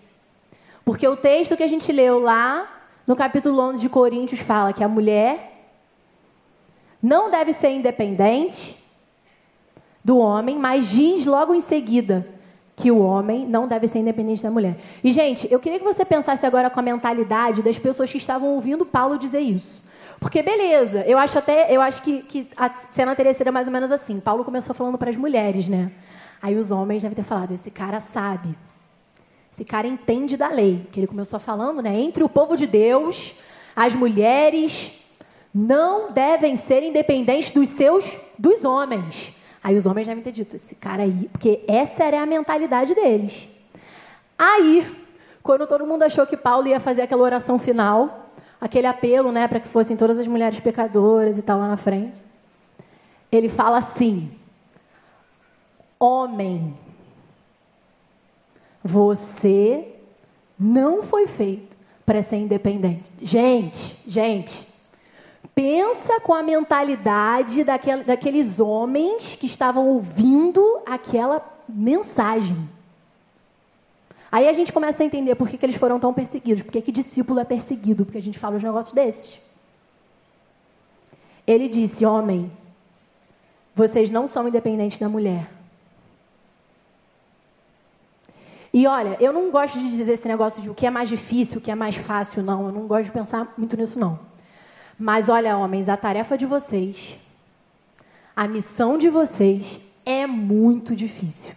[0.83, 2.69] Porque o texto que a gente leu lá
[3.07, 5.69] no capítulo 11 de Coríntios fala que a mulher
[7.01, 8.83] não deve ser independente
[10.03, 12.27] do homem, mas diz logo em seguida
[12.75, 14.77] que o homem não deve ser independente da mulher.
[15.03, 18.49] E, gente, eu queria que você pensasse agora com a mentalidade das pessoas que estavam
[18.53, 19.83] ouvindo Paulo dizer isso.
[20.19, 23.73] Porque, beleza, eu acho até, eu acho que, que a cena teria sido mais ou
[23.73, 24.19] menos assim.
[24.19, 25.91] Paulo começou falando para as mulheres, né?
[26.41, 28.55] Aí os homens devem ter falado, esse cara sabe.
[29.51, 30.85] Esse cara entende da lei.
[30.91, 31.97] Que ele começou falando, né?
[31.97, 33.35] Entre o povo de Deus,
[33.75, 35.05] as mulheres
[35.53, 39.34] não devem ser independentes dos seus, dos homens.
[39.65, 43.49] Aí os homens devem ter dito, esse cara aí, porque essa era a mentalidade deles.
[44.37, 44.85] Aí,
[45.41, 48.29] quando todo mundo achou que Paulo ia fazer aquela oração final,
[48.61, 52.21] aquele apelo, né, para que fossem todas as mulheres pecadoras e tal lá na frente,
[53.31, 54.31] ele fala assim:
[55.99, 56.75] Homem,
[58.83, 59.95] você
[60.59, 63.09] não foi feito para ser independente.
[63.19, 64.74] Gente, gente,
[65.55, 72.69] Pensa com a mentalidade daquel, daqueles homens que estavam ouvindo aquela mensagem.
[74.29, 76.81] Aí a gente começa a entender por que, que eles foram tão perseguidos, por que,
[76.81, 79.39] que discípulo é perseguido, porque a gente fala uns negócios desses.
[81.47, 82.51] Ele disse: Homem,
[83.73, 85.49] vocês não são independentes da mulher.
[88.73, 91.59] E olha, eu não gosto de dizer esse negócio de o que é mais difícil,
[91.59, 92.65] o que é mais fácil, não.
[92.65, 94.34] Eu não gosto de pensar muito nisso, não.
[94.97, 97.17] Mas olha, homens, a tarefa de vocês,
[98.35, 101.53] a missão de vocês é muito difícil.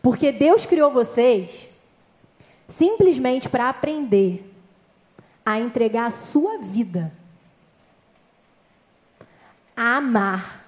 [0.00, 1.68] Porque Deus criou vocês
[2.66, 4.50] simplesmente para aprender
[5.44, 7.12] a entregar a sua vida,
[9.76, 10.62] a amar.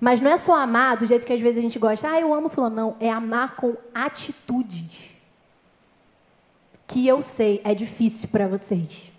[0.00, 2.32] Mas não é só amar do jeito que às vezes a gente gosta, ah, eu
[2.32, 2.76] amo fulano.
[2.76, 5.10] Não, é amar com atitudes.
[6.86, 9.13] Que eu sei é difícil para vocês.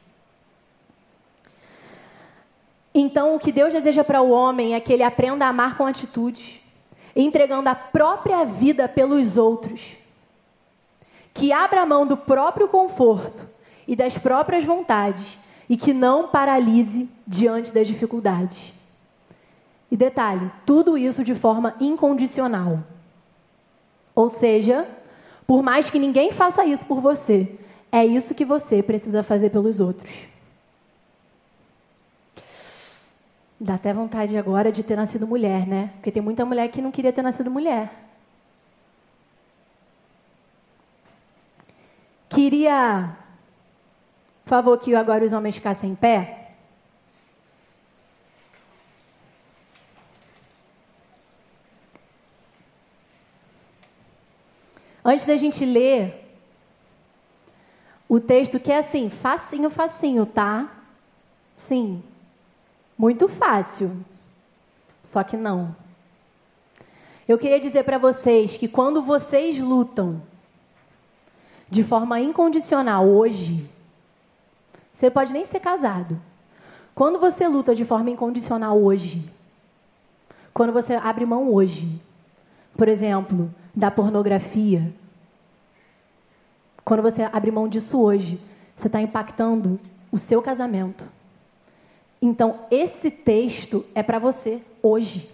[2.97, 5.85] Então, o que Deus deseja para o homem é que ele aprenda a amar com
[5.85, 6.61] atitudes,
[7.13, 9.97] entregando a própria vida pelos outros
[11.33, 13.45] que abra a mão do próprio conforto
[13.85, 15.37] e das próprias vontades
[15.69, 18.73] e que não paralise diante das dificuldades.
[19.91, 22.79] E detalhe, tudo isso de forma incondicional.
[24.15, 24.87] Ou seja,
[25.45, 27.59] por mais que ninguém faça isso por você,
[27.91, 30.34] é isso que você precisa fazer pelos outros.
[33.65, 35.89] Dá até vontade agora de ter nascido mulher, né?
[35.95, 37.91] Porque tem muita mulher que não queria ter nascido mulher.
[42.29, 43.17] Queria,
[44.43, 46.51] por favor, que agora os homens ficassem em pé.
[55.03, 56.37] Antes da gente ler
[58.07, 60.69] o texto, que é assim, facinho, facinho, tá?
[61.57, 62.03] Sim,
[62.97, 64.03] muito fácil.
[65.03, 65.75] Só que não.
[67.27, 70.21] Eu queria dizer para vocês que quando vocês lutam
[71.69, 73.69] de forma incondicional hoje,
[74.93, 76.19] você pode nem ser casado.
[76.93, 79.29] Quando você luta de forma incondicional hoje,
[80.53, 82.01] quando você abre mão hoje,
[82.77, 84.93] por exemplo, da pornografia,
[86.83, 88.39] quando você abre mão disso hoje,
[88.75, 89.79] você está impactando
[90.11, 91.09] o seu casamento.
[92.21, 95.29] Então, esse texto é para você hoje.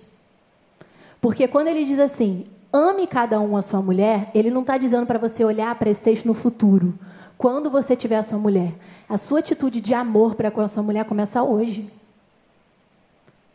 [1.22, 5.06] Porque quando ele diz assim, ame cada um a sua mulher, ele não está dizendo
[5.06, 6.94] para você olhar para esse texto no futuro.
[7.38, 8.74] Quando você tiver a sua mulher,
[9.08, 11.92] a sua atitude de amor para com a sua mulher começa hoje.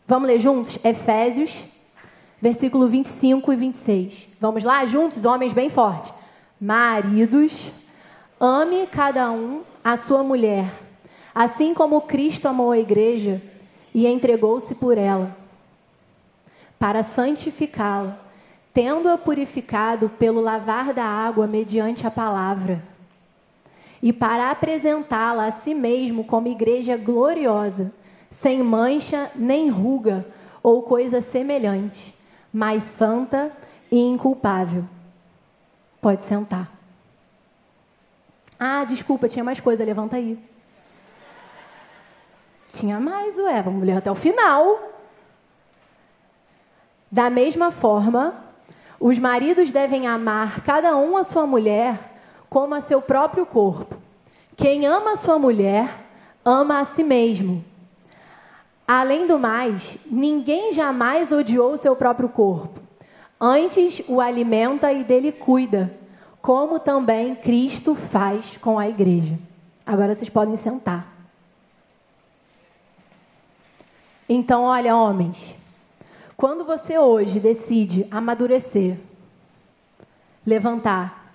[0.07, 0.83] Vamos ler juntos?
[0.85, 1.65] Efésios,
[2.41, 4.29] versículo 25 e 26.
[4.39, 6.13] Vamos lá juntos, homens bem forte.
[6.59, 7.71] Maridos,
[8.39, 10.69] ame cada um a sua mulher,
[11.37, 13.39] assim como Cristo amou a igreja
[13.93, 15.37] e entregou-se por ela,
[16.79, 18.19] para santificá-la
[18.73, 22.83] tendo-a purificado pelo lavar da água mediante a palavra,
[24.01, 27.93] e para apresentá-la a si mesmo como igreja gloriosa,
[28.31, 30.25] sem mancha nem ruga
[30.63, 32.15] ou coisa semelhante,
[32.51, 33.51] mas santa
[33.91, 34.85] e inculpável.
[36.01, 36.71] Pode sentar.
[38.59, 40.56] Ah, desculpa, tinha mais coisa, levanta aí.
[42.77, 44.93] Tinha mais, ué, vamos ler até o final.
[47.11, 48.35] Da mesma forma,
[48.99, 51.97] os maridos devem amar cada um a sua mulher
[52.47, 53.97] como a seu próprio corpo.
[54.55, 55.89] Quem ama a sua mulher,
[56.45, 57.65] ama a si mesmo.
[58.87, 62.79] Além do mais, ninguém jamais odiou seu próprio corpo.
[63.41, 65.91] Antes o alimenta e dele cuida,
[66.43, 69.35] como também Cristo faz com a igreja.
[69.83, 71.16] Agora vocês podem sentar.
[74.29, 75.55] Então, olha, homens,
[76.35, 78.97] quando você hoje decide amadurecer,
[80.45, 81.33] levantar,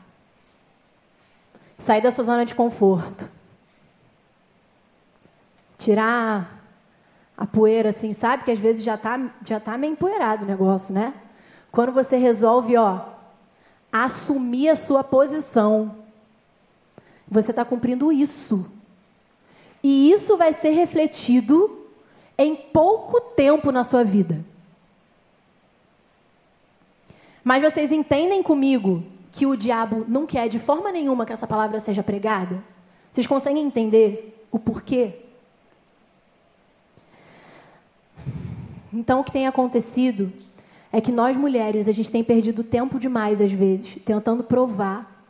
[1.78, 3.28] sair da sua zona de conforto,
[5.78, 6.62] tirar
[7.36, 8.45] a poeira, assim, sabe?
[8.45, 11.12] Que às vezes já está já tá meio empoeirado o negócio, né?
[11.72, 13.07] Quando você resolve, ó,
[13.90, 15.97] assumir a sua posição,
[17.26, 18.70] você está cumprindo isso.
[19.82, 21.81] E isso vai ser refletido
[22.36, 24.44] em pouco tempo na sua vida.
[27.44, 31.80] Mas vocês entendem comigo que o diabo não quer de forma nenhuma que essa palavra
[31.80, 32.62] seja pregada?
[33.10, 35.14] Vocês conseguem entender o porquê?
[38.92, 40.32] Então, o que tem acontecido
[40.92, 45.26] é que nós mulheres, a gente tem perdido tempo demais, às vezes, tentando provar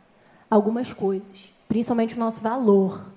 [0.49, 3.12] algumas coisas, principalmente o nosso valor.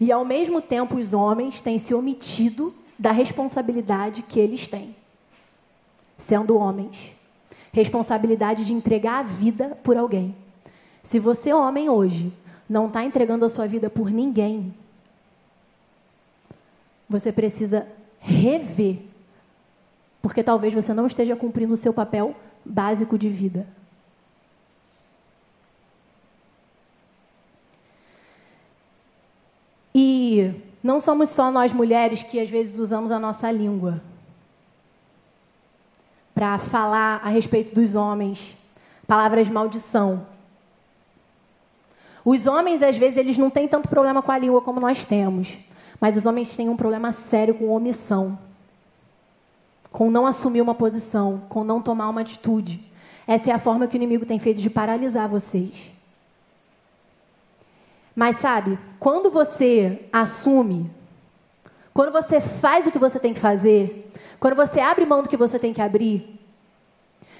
[0.00, 4.94] E, ao mesmo tempo, os homens têm se omitido da responsabilidade que eles têm,
[6.16, 7.16] sendo homens
[7.76, 10.34] responsabilidade de entregar a vida por alguém.
[11.02, 12.32] Se você, homem, hoje,
[12.66, 14.74] não está entregando a sua vida por ninguém,
[17.06, 17.86] você precisa
[18.18, 19.02] rever.
[20.22, 22.34] Porque talvez você não esteja cumprindo o seu papel
[22.64, 23.66] básico de vida.
[29.98, 34.02] E não somos só nós mulheres que às vezes usamos a nossa língua
[36.34, 38.58] para falar a respeito dos homens,
[39.06, 40.26] palavras maldição.
[42.22, 45.56] Os homens, às vezes, eles não têm tanto problema com a língua como nós temos.
[45.98, 48.38] Mas os homens têm um problema sério com omissão.
[49.90, 52.80] Com não assumir uma posição, com não tomar uma atitude.
[53.26, 55.95] Essa é a forma que o inimigo tem feito de paralisar vocês.
[58.16, 60.90] Mas sabe, quando você assume,
[61.94, 64.10] quando você faz o que você tem que fazer,
[64.40, 66.40] quando você abre mão do que você tem que abrir,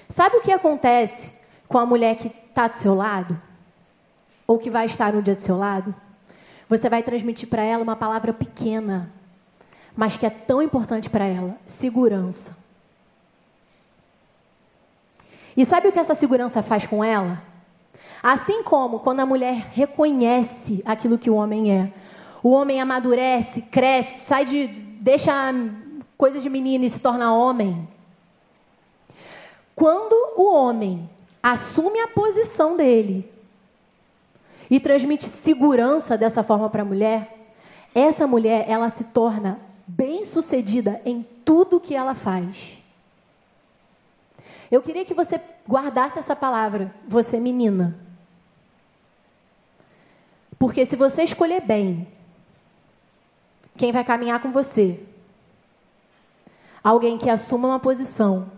[0.07, 3.47] sabe o que acontece com a mulher que está do seu lado?
[4.47, 5.93] ou que vai estar no dia do seu lado,
[6.69, 9.11] você vai transmitir para ela uma palavra pequena,
[9.95, 12.65] mas que é tão importante para ela: segurança.
[15.55, 17.43] E sabe o que essa segurança faz com ela?
[18.27, 21.93] Assim como quando a mulher reconhece aquilo que o homem é,
[22.43, 24.67] o homem amadurece, cresce, sai de.
[24.67, 25.31] deixa
[26.17, 27.87] coisa de menino e se torna homem.
[29.73, 31.09] Quando o homem
[31.41, 33.31] assume a posição dele
[34.69, 37.47] e transmite segurança dessa forma para a mulher,
[37.95, 39.57] essa mulher ela se torna
[39.87, 42.77] bem-sucedida em tudo que ela faz.
[44.69, 48.05] Eu queria que você guardasse essa palavra, você menina.
[50.59, 52.07] Porque se você escolher bem,
[53.75, 55.03] quem vai caminhar com você?
[56.83, 58.51] Alguém que assuma uma posição,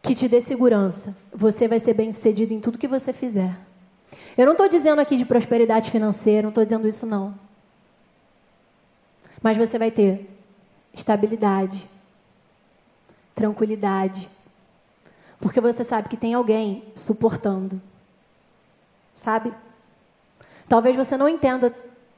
[0.00, 3.56] que te dê segurança, você vai ser bem-sucedido em tudo que você fizer.
[4.36, 7.36] Eu não estou dizendo aqui de prosperidade financeira, não estou dizendo isso não.
[9.42, 10.30] Mas você vai ter
[10.94, 11.86] estabilidade,
[13.34, 14.28] tranquilidade,
[15.40, 17.80] porque você sabe que tem alguém suportando.
[19.14, 19.52] Sabe?
[20.68, 21.74] Talvez você não entenda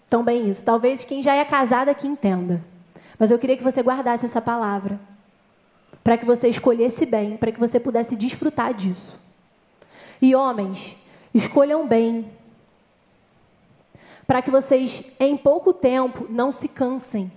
[0.08, 0.64] tão bem isso.
[0.64, 2.62] Talvez quem já é casado aqui entenda.
[3.18, 4.98] Mas eu queria que você guardasse essa palavra.
[6.02, 9.18] Para que você escolhesse bem, para que você pudesse desfrutar disso.
[10.22, 10.96] E homens,
[11.34, 12.30] Escolham bem.
[14.26, 17.30] Para que vocês, em pouco tempo, não se cansem.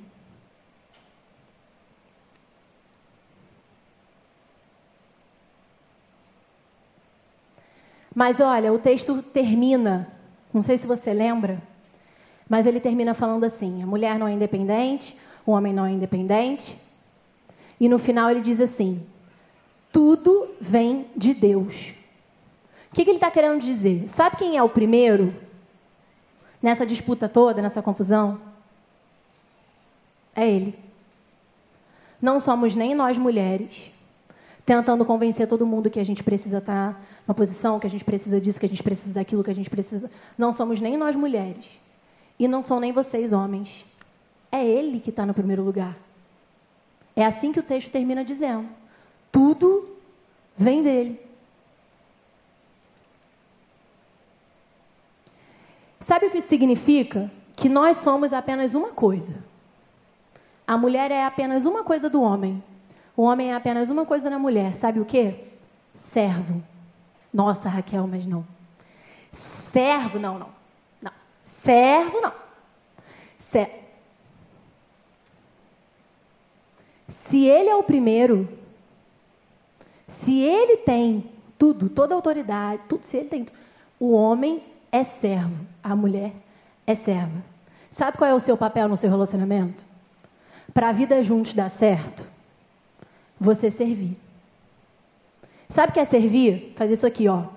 [8.14, 10.12] Mas olha, o texto termina,
[10.54, 11.62] não sei se você lembra,
[12.48, 16.76] mas ele termina falando assim: a mulher não é independente, o homem não é independente.
[17.80, 19.06] E no final ele diz assim:
[19.92, 21.94] tudo vem de Deus.
[22.92, 24.10] O que, que ele está querendo dizer?
[24.10, 25.34] Sabe quem é o primeiro
[26.62, 28.40] nessa disputa toda, nessa confusão?
[30.36, 30.78] É ele.
[32.22, 33.92] Não somos nem nós mulheres
[34.66, 38.04] tentando convencer todo mundo que a gente precisa estar tá na posição, que a gente
[38.04, 40.10] precisa disso, que a gente precisa daquilo, que a gente precisa.
[40.38, 41.80] Não somos nem nós mulheres.
[42.38, 43.86] E não são nem vocês homens.
[44.52, 45.96] É ele que está no primeiro lugar.
[47.16, 48.68] É assim que o texto termina dizendo.
[49.32, 49.90] Tudo
[50.58, 51.20] vem dele.
[56.00, 57.32] Sabe o que significa?
[57.56, 59.44] Que nós somos apenas uma coisa.
[60.68, 62.64] A mulher é apenas uma coisa do homem.
[63.16, 64.76] O homem é apenas uma coisa da mulher.
[64.76, 65.36] Sabe o que?
[65.94, 66.62] Servo.
[67.34, 68.46] Nossa, Raquel, mas não.
[69.32, 70.50] Servo, não, não.
[71.02, 71.12] Não.
[71.44, 72.42] Servo, não.
[77.32, 78.46] Se ele é o primeiro,
[80.06, 83.58] se ele tem tudo, toda a autoridade, tudo, se ele tem tudo,
[83.98, 86.34] o homem é servo, a mulher
[86.86, 87.42] é serva.
[87.90, 89.86] Sabe qual é o seu papel no seu relacionamento?
[90.74, 92.28] Para a vida juntos dar certo,
[93.42, 94.16] você servir.
[95.68, 96.74] Sabe o que é servir?
[96.78, 97.48] Fazer isso aqui, ó.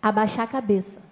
[0.00, 1.02] Abaixar a cabeça.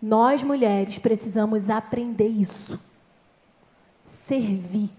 [0.00, 2.78] Nós mulheres precisamos aprender isso.
[4.06, 4.90] Servir.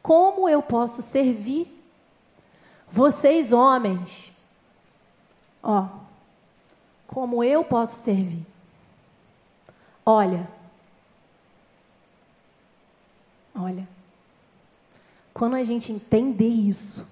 [0.00, 1.74] Como eu posso servir?
[2.88, 4.32] Vocês, homens,
[5.62, 5.86] Ó,
[7.06, 8.46] como eu posso servir?
[10.04, 10.48] Olha,
[13.58, 13.88] olha,
[15.34, 17.06] quando a gente entender isso,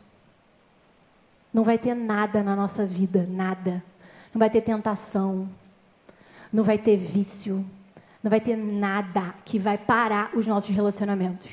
[1.53, 3.83] não vai ter nada na nossa vida, nada.
[4.35, 5.49] Não vai ter tentação,
[6.53, 7.65] não vai ter vício,
[8.23, 11.51] não vai ter nada que vai parar os nossos relacionamentos.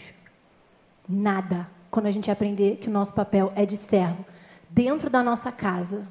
[1.08, 1.70] Nada.
[1.90, 4.26] Quando a gente aprender que o nosso papel é de servo
[4.70, 6.08] dentro da nossa casa.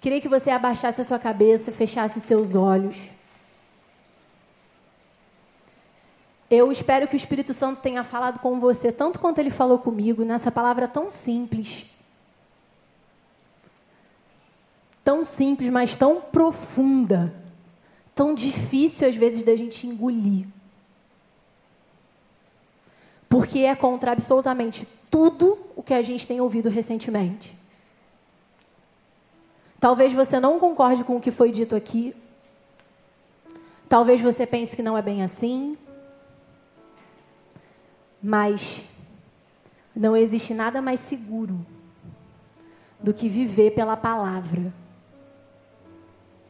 [0.00, 2.96] Queria que você abaixasse a sua cabeça, fechasse os seus olhos.
[6.50, 10.24] Eu espero que o Espírito Santo tenha falado com você tanto quanto ele falou comigo,
[10.24, 11.86] nessa palavra tão simples.
[15.02, 17.34] Tão simples, mas tão profunda.
[18.14, 20.46] Tão difícil às vezes da gente engolir.
[23.28, 27.56] Porque é contra absolutamente tudo o que a gente tem ouvido recentemente.
[29.80, 32.14] Talvez você não concorde com o que foi dito aqui.
[33.88, 35.76] Talvez você pense que não é bem assim.
[38.22, 38.92] Mas
[39.94, 41.64] não existe nada mais seguro
[43.00, 44.72] do que viver pela palavra.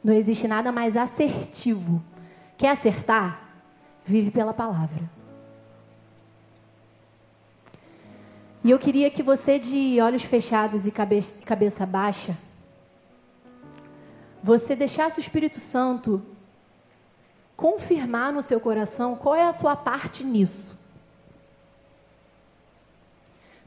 [0.03, 2.03] Não existe nada mais assertivo.
[2.57, 3.41] Quer acertar?
[4.05, 5.11] Vive pela palavra.
[8.63, 12.37] E eu queria que você, de olhos fechados e cabeça, baixa,
[14.43, 16.25] você deixasse o Espírito Santo
[17.57, 20.76] confirmar no seu coração qual é a sua parte nisso.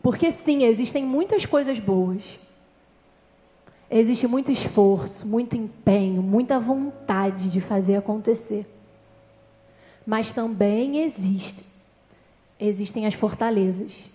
[0.01, 2.39] Porque sim, existem muitas coisas boas.
[3.91, 8.65] Existe muito esforço, muito empenho, muita vontade de fazer acontecer.
[10.05, 11.65] Mas também existe,
[12.59, 14.05] existem as fortalezas,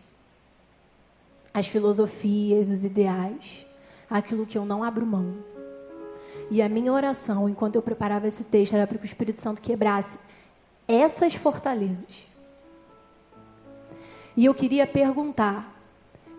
[1.52, 3.66] as filosofias, os ideais,
[4.08, 5.36] aquilo que eu não abro mão.
[6.50, 9.60] E a minha oração, enquanto eu preparava esse texto, era para que o Espírito Santo
[9.60, 10.18] quebrasse
[10.86, 12.24] essas fortalezas.
[14.36, 15.73] E eu queria perguntar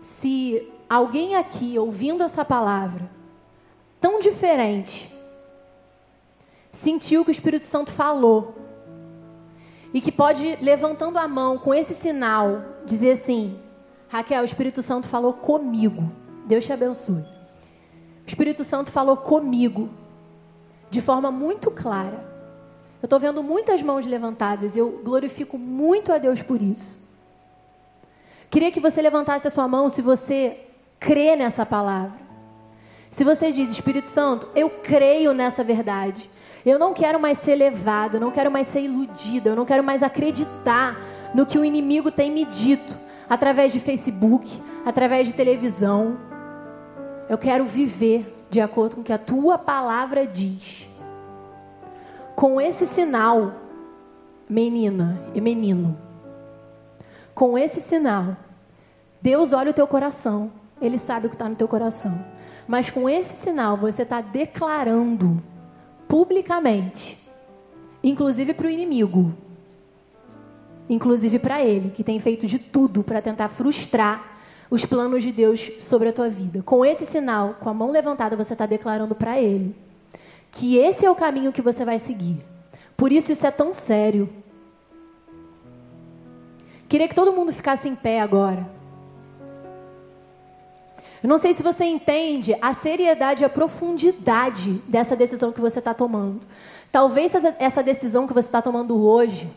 [0.00, 3.10] se alguém aqui ouvindo essa palavra
[4.00, 5.12] tão diferente
[6.70, 8.54] sentiu que o Espírito Santo falou
[9.92, 13.58] e que pode levantando a mão com esse sinal dizer assim:
[14.08, 16.10] Raquel, o Espírito Santo falou comigo.
[16.46, 17.22] Deus te abençoe.
[17.22, 19.88] O Espírito Santo falou comigo
[20.90, 22.24] de forma muito clara.
[23.02, 24.76] Eu estou vendo muitas mãos levantadas.
[24.76, 27.05] Eu glorifico muito a Deus por isso.
[28.56, 30.58] Queria que você levantasse a sua mão se você
[30.98, 32.18] crê nessa palavra.
[33.10, 36.30] Se você diz, Espírito Santo, eu creio nessa verdade.
[36.64, 39.84] Eu não quero mais ser levado, eu não quero mais ser iludido, eu não quero
[39.84, 40.96] mais acreditar
[41.34, 42.96] no que o inimigo tem me dito
[43.28, 46.16] através de Facebook, através de televisão.
[47.28, 50.88] Eu quero viver de acordo com o que a tua palavra diz.
[52.34, 53.52] Com esse sinal,
[54.48, 55.94] menina e menino,
[57.34, 58.34] com esse sinal,
[59.20, 62.24] Deus olha o teu coração, Ele sabe o que está no teu coração.
[62.66, 65.42] Mas com esse sinal, você está declarando
[66.08, 67.18] publicamente,
[68.02, 69.32] inclusive para o inimigo,
[70.88, 74.36] inclusive para ele, que tem feito de tudo para tentar frustrar
[74.70, 76.62] os planos de Deus sobre a tua vida.
[76.62, 79.74] Com esse sinal, com a mão levantada, você está declarando para Ele
[80.50, 82.42] que esse é o caminho que você vai seguir.
[82.96, 84.28] Por isso, isso é tão sério.
[86.88, 88.75] Queria que todo mundo ficasse em pé agora.
[91.22, 95.78] Eu não sei se você entende a seriedade e a profundidade dessa decisão que você
[95.78, 96.40] está tomando.
[96.92, 99.48] Talvez essa decisão que você está tomando hoje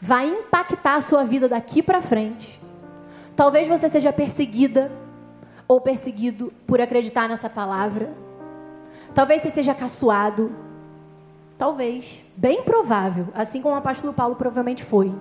[0.00, 2.60] vai impactar a sua vida daqui para frente.
[3.34, 4.90] Talvez você seja perseguida
[5.68, 8.12] ou perseguido por acreditar nessa palavra.
[9.14, 10.54] Talvez você seja caçoado.
[11.58, 12.22] Talvez.
[12.36, 13.28] Bem provável.
[13.34, 15.14] Assim como o apóstolo Paulo provavelmente foi.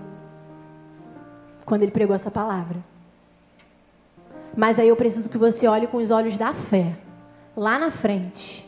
[1.66, 2.78] Quando ele pregou essa palavra.
[4.56, 6.96] Mas aí eu preciso que você olhe com os olhos da fé.
[7.56, 8.66] Lá na frente.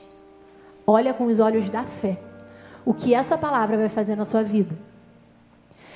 [0.85, 2.19] Olha com os olhos da fé.
[2.85, 4.77] O que essa palavra vai fazer na sua vida.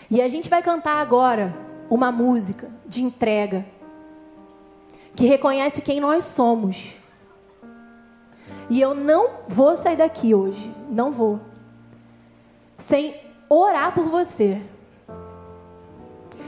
[0.10, 1.54] E a gente vai cantar agora
[1.90, 3.66] uma música de entrega
[5.16, 6.96] que reconhece quem nós somos.
[8.70, 11.40] E eu não vou sair daqui hoje, não vou,
[12.78, 13.16] sem
[13.50, 14.62] orar por você.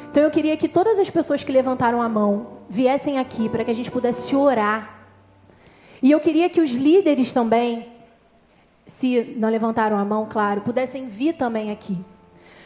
[0.09, 3.69] Então eu queria que todas as pessoas que levantaram a mão viessem aqui para que
[3.69, 5.05] a gente pudesse orar.
[6.01, 7.87] E eu queria que os líderes também,
[8.87, 11.95] se não levantaram a mão, claro, pudessem vir também aqui.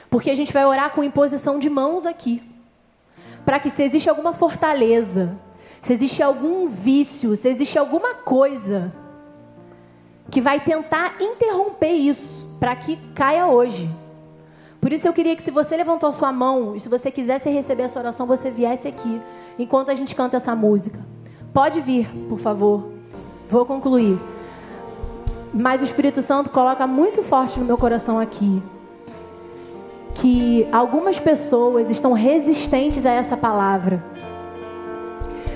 [0.10, 2.42] Porque a gente vai orar com imposição de mãos aqui
[3.46, 5.38] para que se existe alguma fortaleza,
[5.82, 8.94] se existe algum vício, se existe alguma coisa
[10.32, 13.90] que vai tentar interromper isso, para que caia hoje.
[14.80, 17.84] Por isso eu queria que se você levantou sua mão, e se você quisesse receber
[17.84, 19.22] essa oração, você viesse aqui,
[19.58, 21.00] enquanto a gente canta essa música.
[21.54, 22.92] Pode vir, por favor.
[23.50, 24.20] Vou concluir.
[25.54, 28.62] Mas o Espírito Santo coloca muito forte no meu coração aqui
[30.14, 34.04] que algumas pessoas estão resistentes a essa palavra.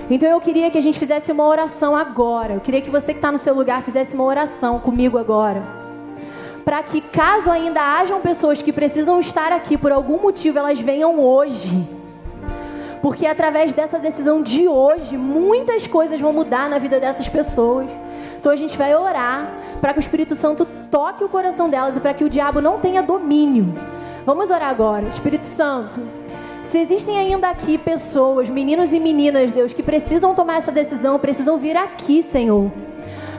[0.10, 2.54] Então eu queria que a gente fizesse uma oração agora.
[2.54, 5.64] Eu queria que você que está no seu lugar fizesse uma oração comigo agora.
[6.64, 11.20] Para que, caso ainda hajam pessoas que precisam estar aqui por algum motivo, elas venham
[11.20, 12.01] hoje.
[13.02, 17.90] Porque através dessa decisão de hoje, muitas coisas vão mudar na vida dessas pessoas.
[18.40, 22.00] Então a gente vai orar para que o Espírito Santo toque o coração delas e
[22.00, 23.74] para que o diabo não tenha domínio.
[24.26, 25.08] Vamos orar agora.
[25.08, 26.00] Espírito Santo,
[26.64, 31.58] Se existem ainda aqui pessoas, meninos e meninas, Deus, que precisam tomar essa decisão, precisam
[31.58, 32.72] vir aqui, Senhor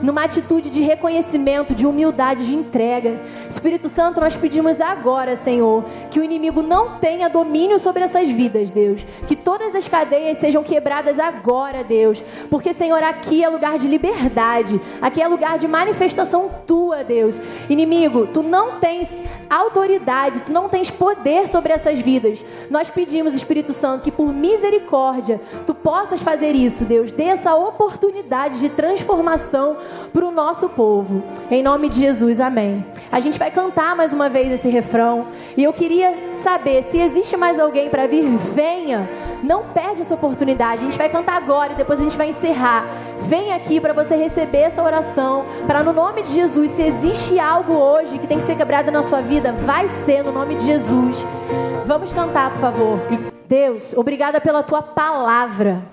[0.02, 3.14] numa atitude de reconhecimento, de humildade, de entrega.
[3.52, 8.70] Espírito Santo, nós pedimos agora, Senhor, que o inimigo não tenha domínio sobre essas vidas,
[8.70, 9.04] Deus.
[9.26, 12.22] Que todas as cadeias sejam quebradas agora, Deus.
[12.50, 17.38] Porque, Senhor, aqui é lugar de liberdade, aqui é lugar de manifestação tua, Deus.
[17.68, 22.44] Inimigo, tu não tens autoridade, tu não tens poder sobre essas vidas.
[22.70, 27.12] Nós pedimos, Espírito Santo, que por misericórdia tu possas fazer isso, Deus.
[27.12, 29.76] Dê essa oportunidade de transformação
[30.12, 31.22] para o nosso povo.
[31.50, 32.84] Em nome de Jesus, amém.
[33.10, 35.26] A gente vai cantar mais uma vez esse refrão.
[35.56, 38.22] E eu queria saber se existe mais alguém para vir,
[38.54, 39.10] venha.
[39.42, 40.82] Não perde essa oportunidade.
[40.82, 42.84] A gente vai cantar agora e depois a gente vai encerrar.
[43.22, 45.44] Vem aqui para você receber essa oração.
[45.66, 49.02] Para no nome de Jesus, se existe algo hoje que tem que ser quebrado na
[49.02, 51.26] sua vida, vai ser no nome de Jesus.
[51.84, 53.00] Vamos cantar, por favor.
[53.48, 55.91] Deus, obrigada pela tua palavra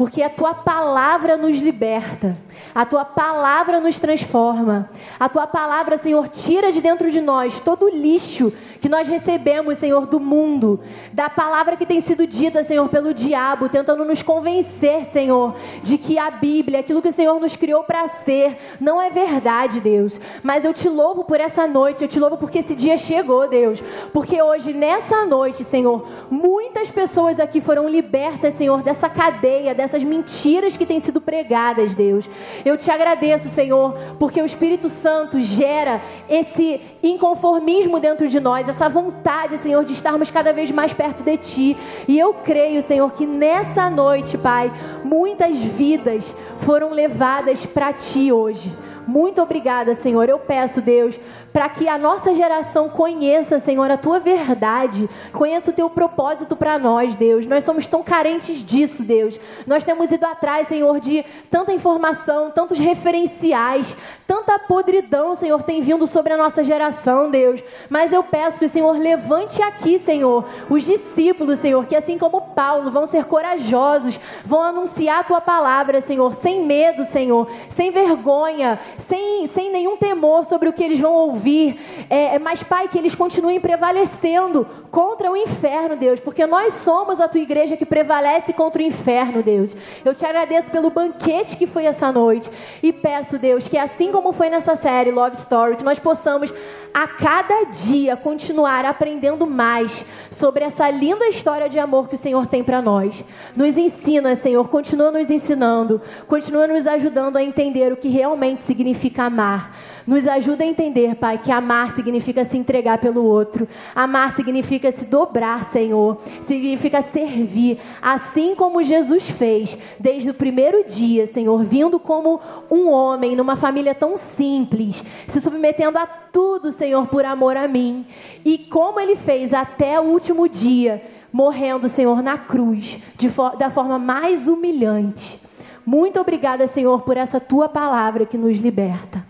[0.00, 2.34] porque a tua palavra nos liberta,
[2.74, 4.88] a tua palavra nos transforma,
[5.18, 9.78] a tua palavra, Senhor, tira de dentro de nós todo o lixo que nós recebemos,
[9.78, 10.80] Senhor, do mundo,
[11.12, 16.18] da palavra que tem sido dita, Senhor, pelo diabo, tentando nos convencer, Senhor, de que
[16.18, 20.18] a Bíblia, aquilo que o Senhor nos criou para ser, não é verdade, Deus.
[20.42, 23.82] Mas eu te louvo por essa noite, eu te louvo porque esse dia chegou, Deus.
[24.12, 30.76] Porque hoje, nessa noite, Senhor, muitas pessoas aqui foram libertas, Senhor, dessa cadeia, dessas mentiras
[30.76, 32.28] que têm sido pregadas, Deus.
[32.64, 38.88] Eu te agradeço, Senhor, porque o Espírito Santo gera esse inconformismo dentro de nós, essa
[38.88, 41.76] vontade, Senhor, de estarmos cada vez mais perto de Ti.
[42.08, 44.72] E eu creio, Senhor, que nessa noite, Pai,
[45.04, 48.72] muitas vidas foram levadas para Ti hoje.
[49.06, 50.28] Muito obrigada, Senhor.
[50.28, 51.18] Eu peço, Deus,
[51.52, 56.78] para que a nossa geração conheça, Senhor, a tua verdade, conheça o teu propósito para
[56.78, 57.46] nós, Deus.
[57.46, 59.38] Nós somos tão carentes disso, Deus.
[59.66, 63.96] Nós temos ido atrás, Senhor, de tanta informação, tantos referenciais,
[64.26, 67.62] tanta podridão, Senhor, tem vindo sobre a nossa geração, Deus.
[67.88, 72.40] Mas eu peço que o Senhor levante aqui, Senhor, os discípulos, Senhor, que assim como
[72.40, 78.78] Paulo vão ser corajosos, vão anunciar a tua palavra, Senhor, sem medo, Senhor, sem vergonha,
[78.96, 81.80] sem, sem nenhum temor sobre o que eles vão ouvir ouvir.
[82.10, 87.20] É, é, mas, Pai, que eles continuem prevalecendo contra o inferno, Deus, porque nós somos
[87.20, 89.74] a tua igreja que prevalece contra o inferno, Deus.
[90.04, 92.50] Eu te agradeço pelo banquete que foi essa noite
[92.82, 96.52] e peço, Deus, que assim como foi nessa série Love Story, que nós possamos
[96.92, 102.46] a cada dia continuar aprendendo mais sobre essa linda história de amor que o Senhor
[102.46, 103.24] tem para nós.
[103.54, 109.24] Nos ensina, Senhor, continua nos ensinando, continua nos ajudando a entender o que realmente significa
[109.24, 109.76] amar.
[110.10, 113.68] Nos ajuda a entender, Pai, que amar significa se entregar pelo outro.
[113.94, 116.18] Amar significa se dobrar, Senhor.
[116.40, 123.36] Significa servir, assim como Jesus fez desde o primeiro dia, Senhor, vindo como um homem
[123.36, 128.04] numa família tão simples, se submetendo a tudo, Senhor, por amor a mim.
[128.44, 131.00] E como ele fez até o último dia,
[131.32, 132.98] morrendo, Senhor, na cruz,
[133.32, 135.38] for da forma mais humilhante.
[135.86, 139.29] Muito obrigada, Senhor, por essa tua palavra que nos liberta.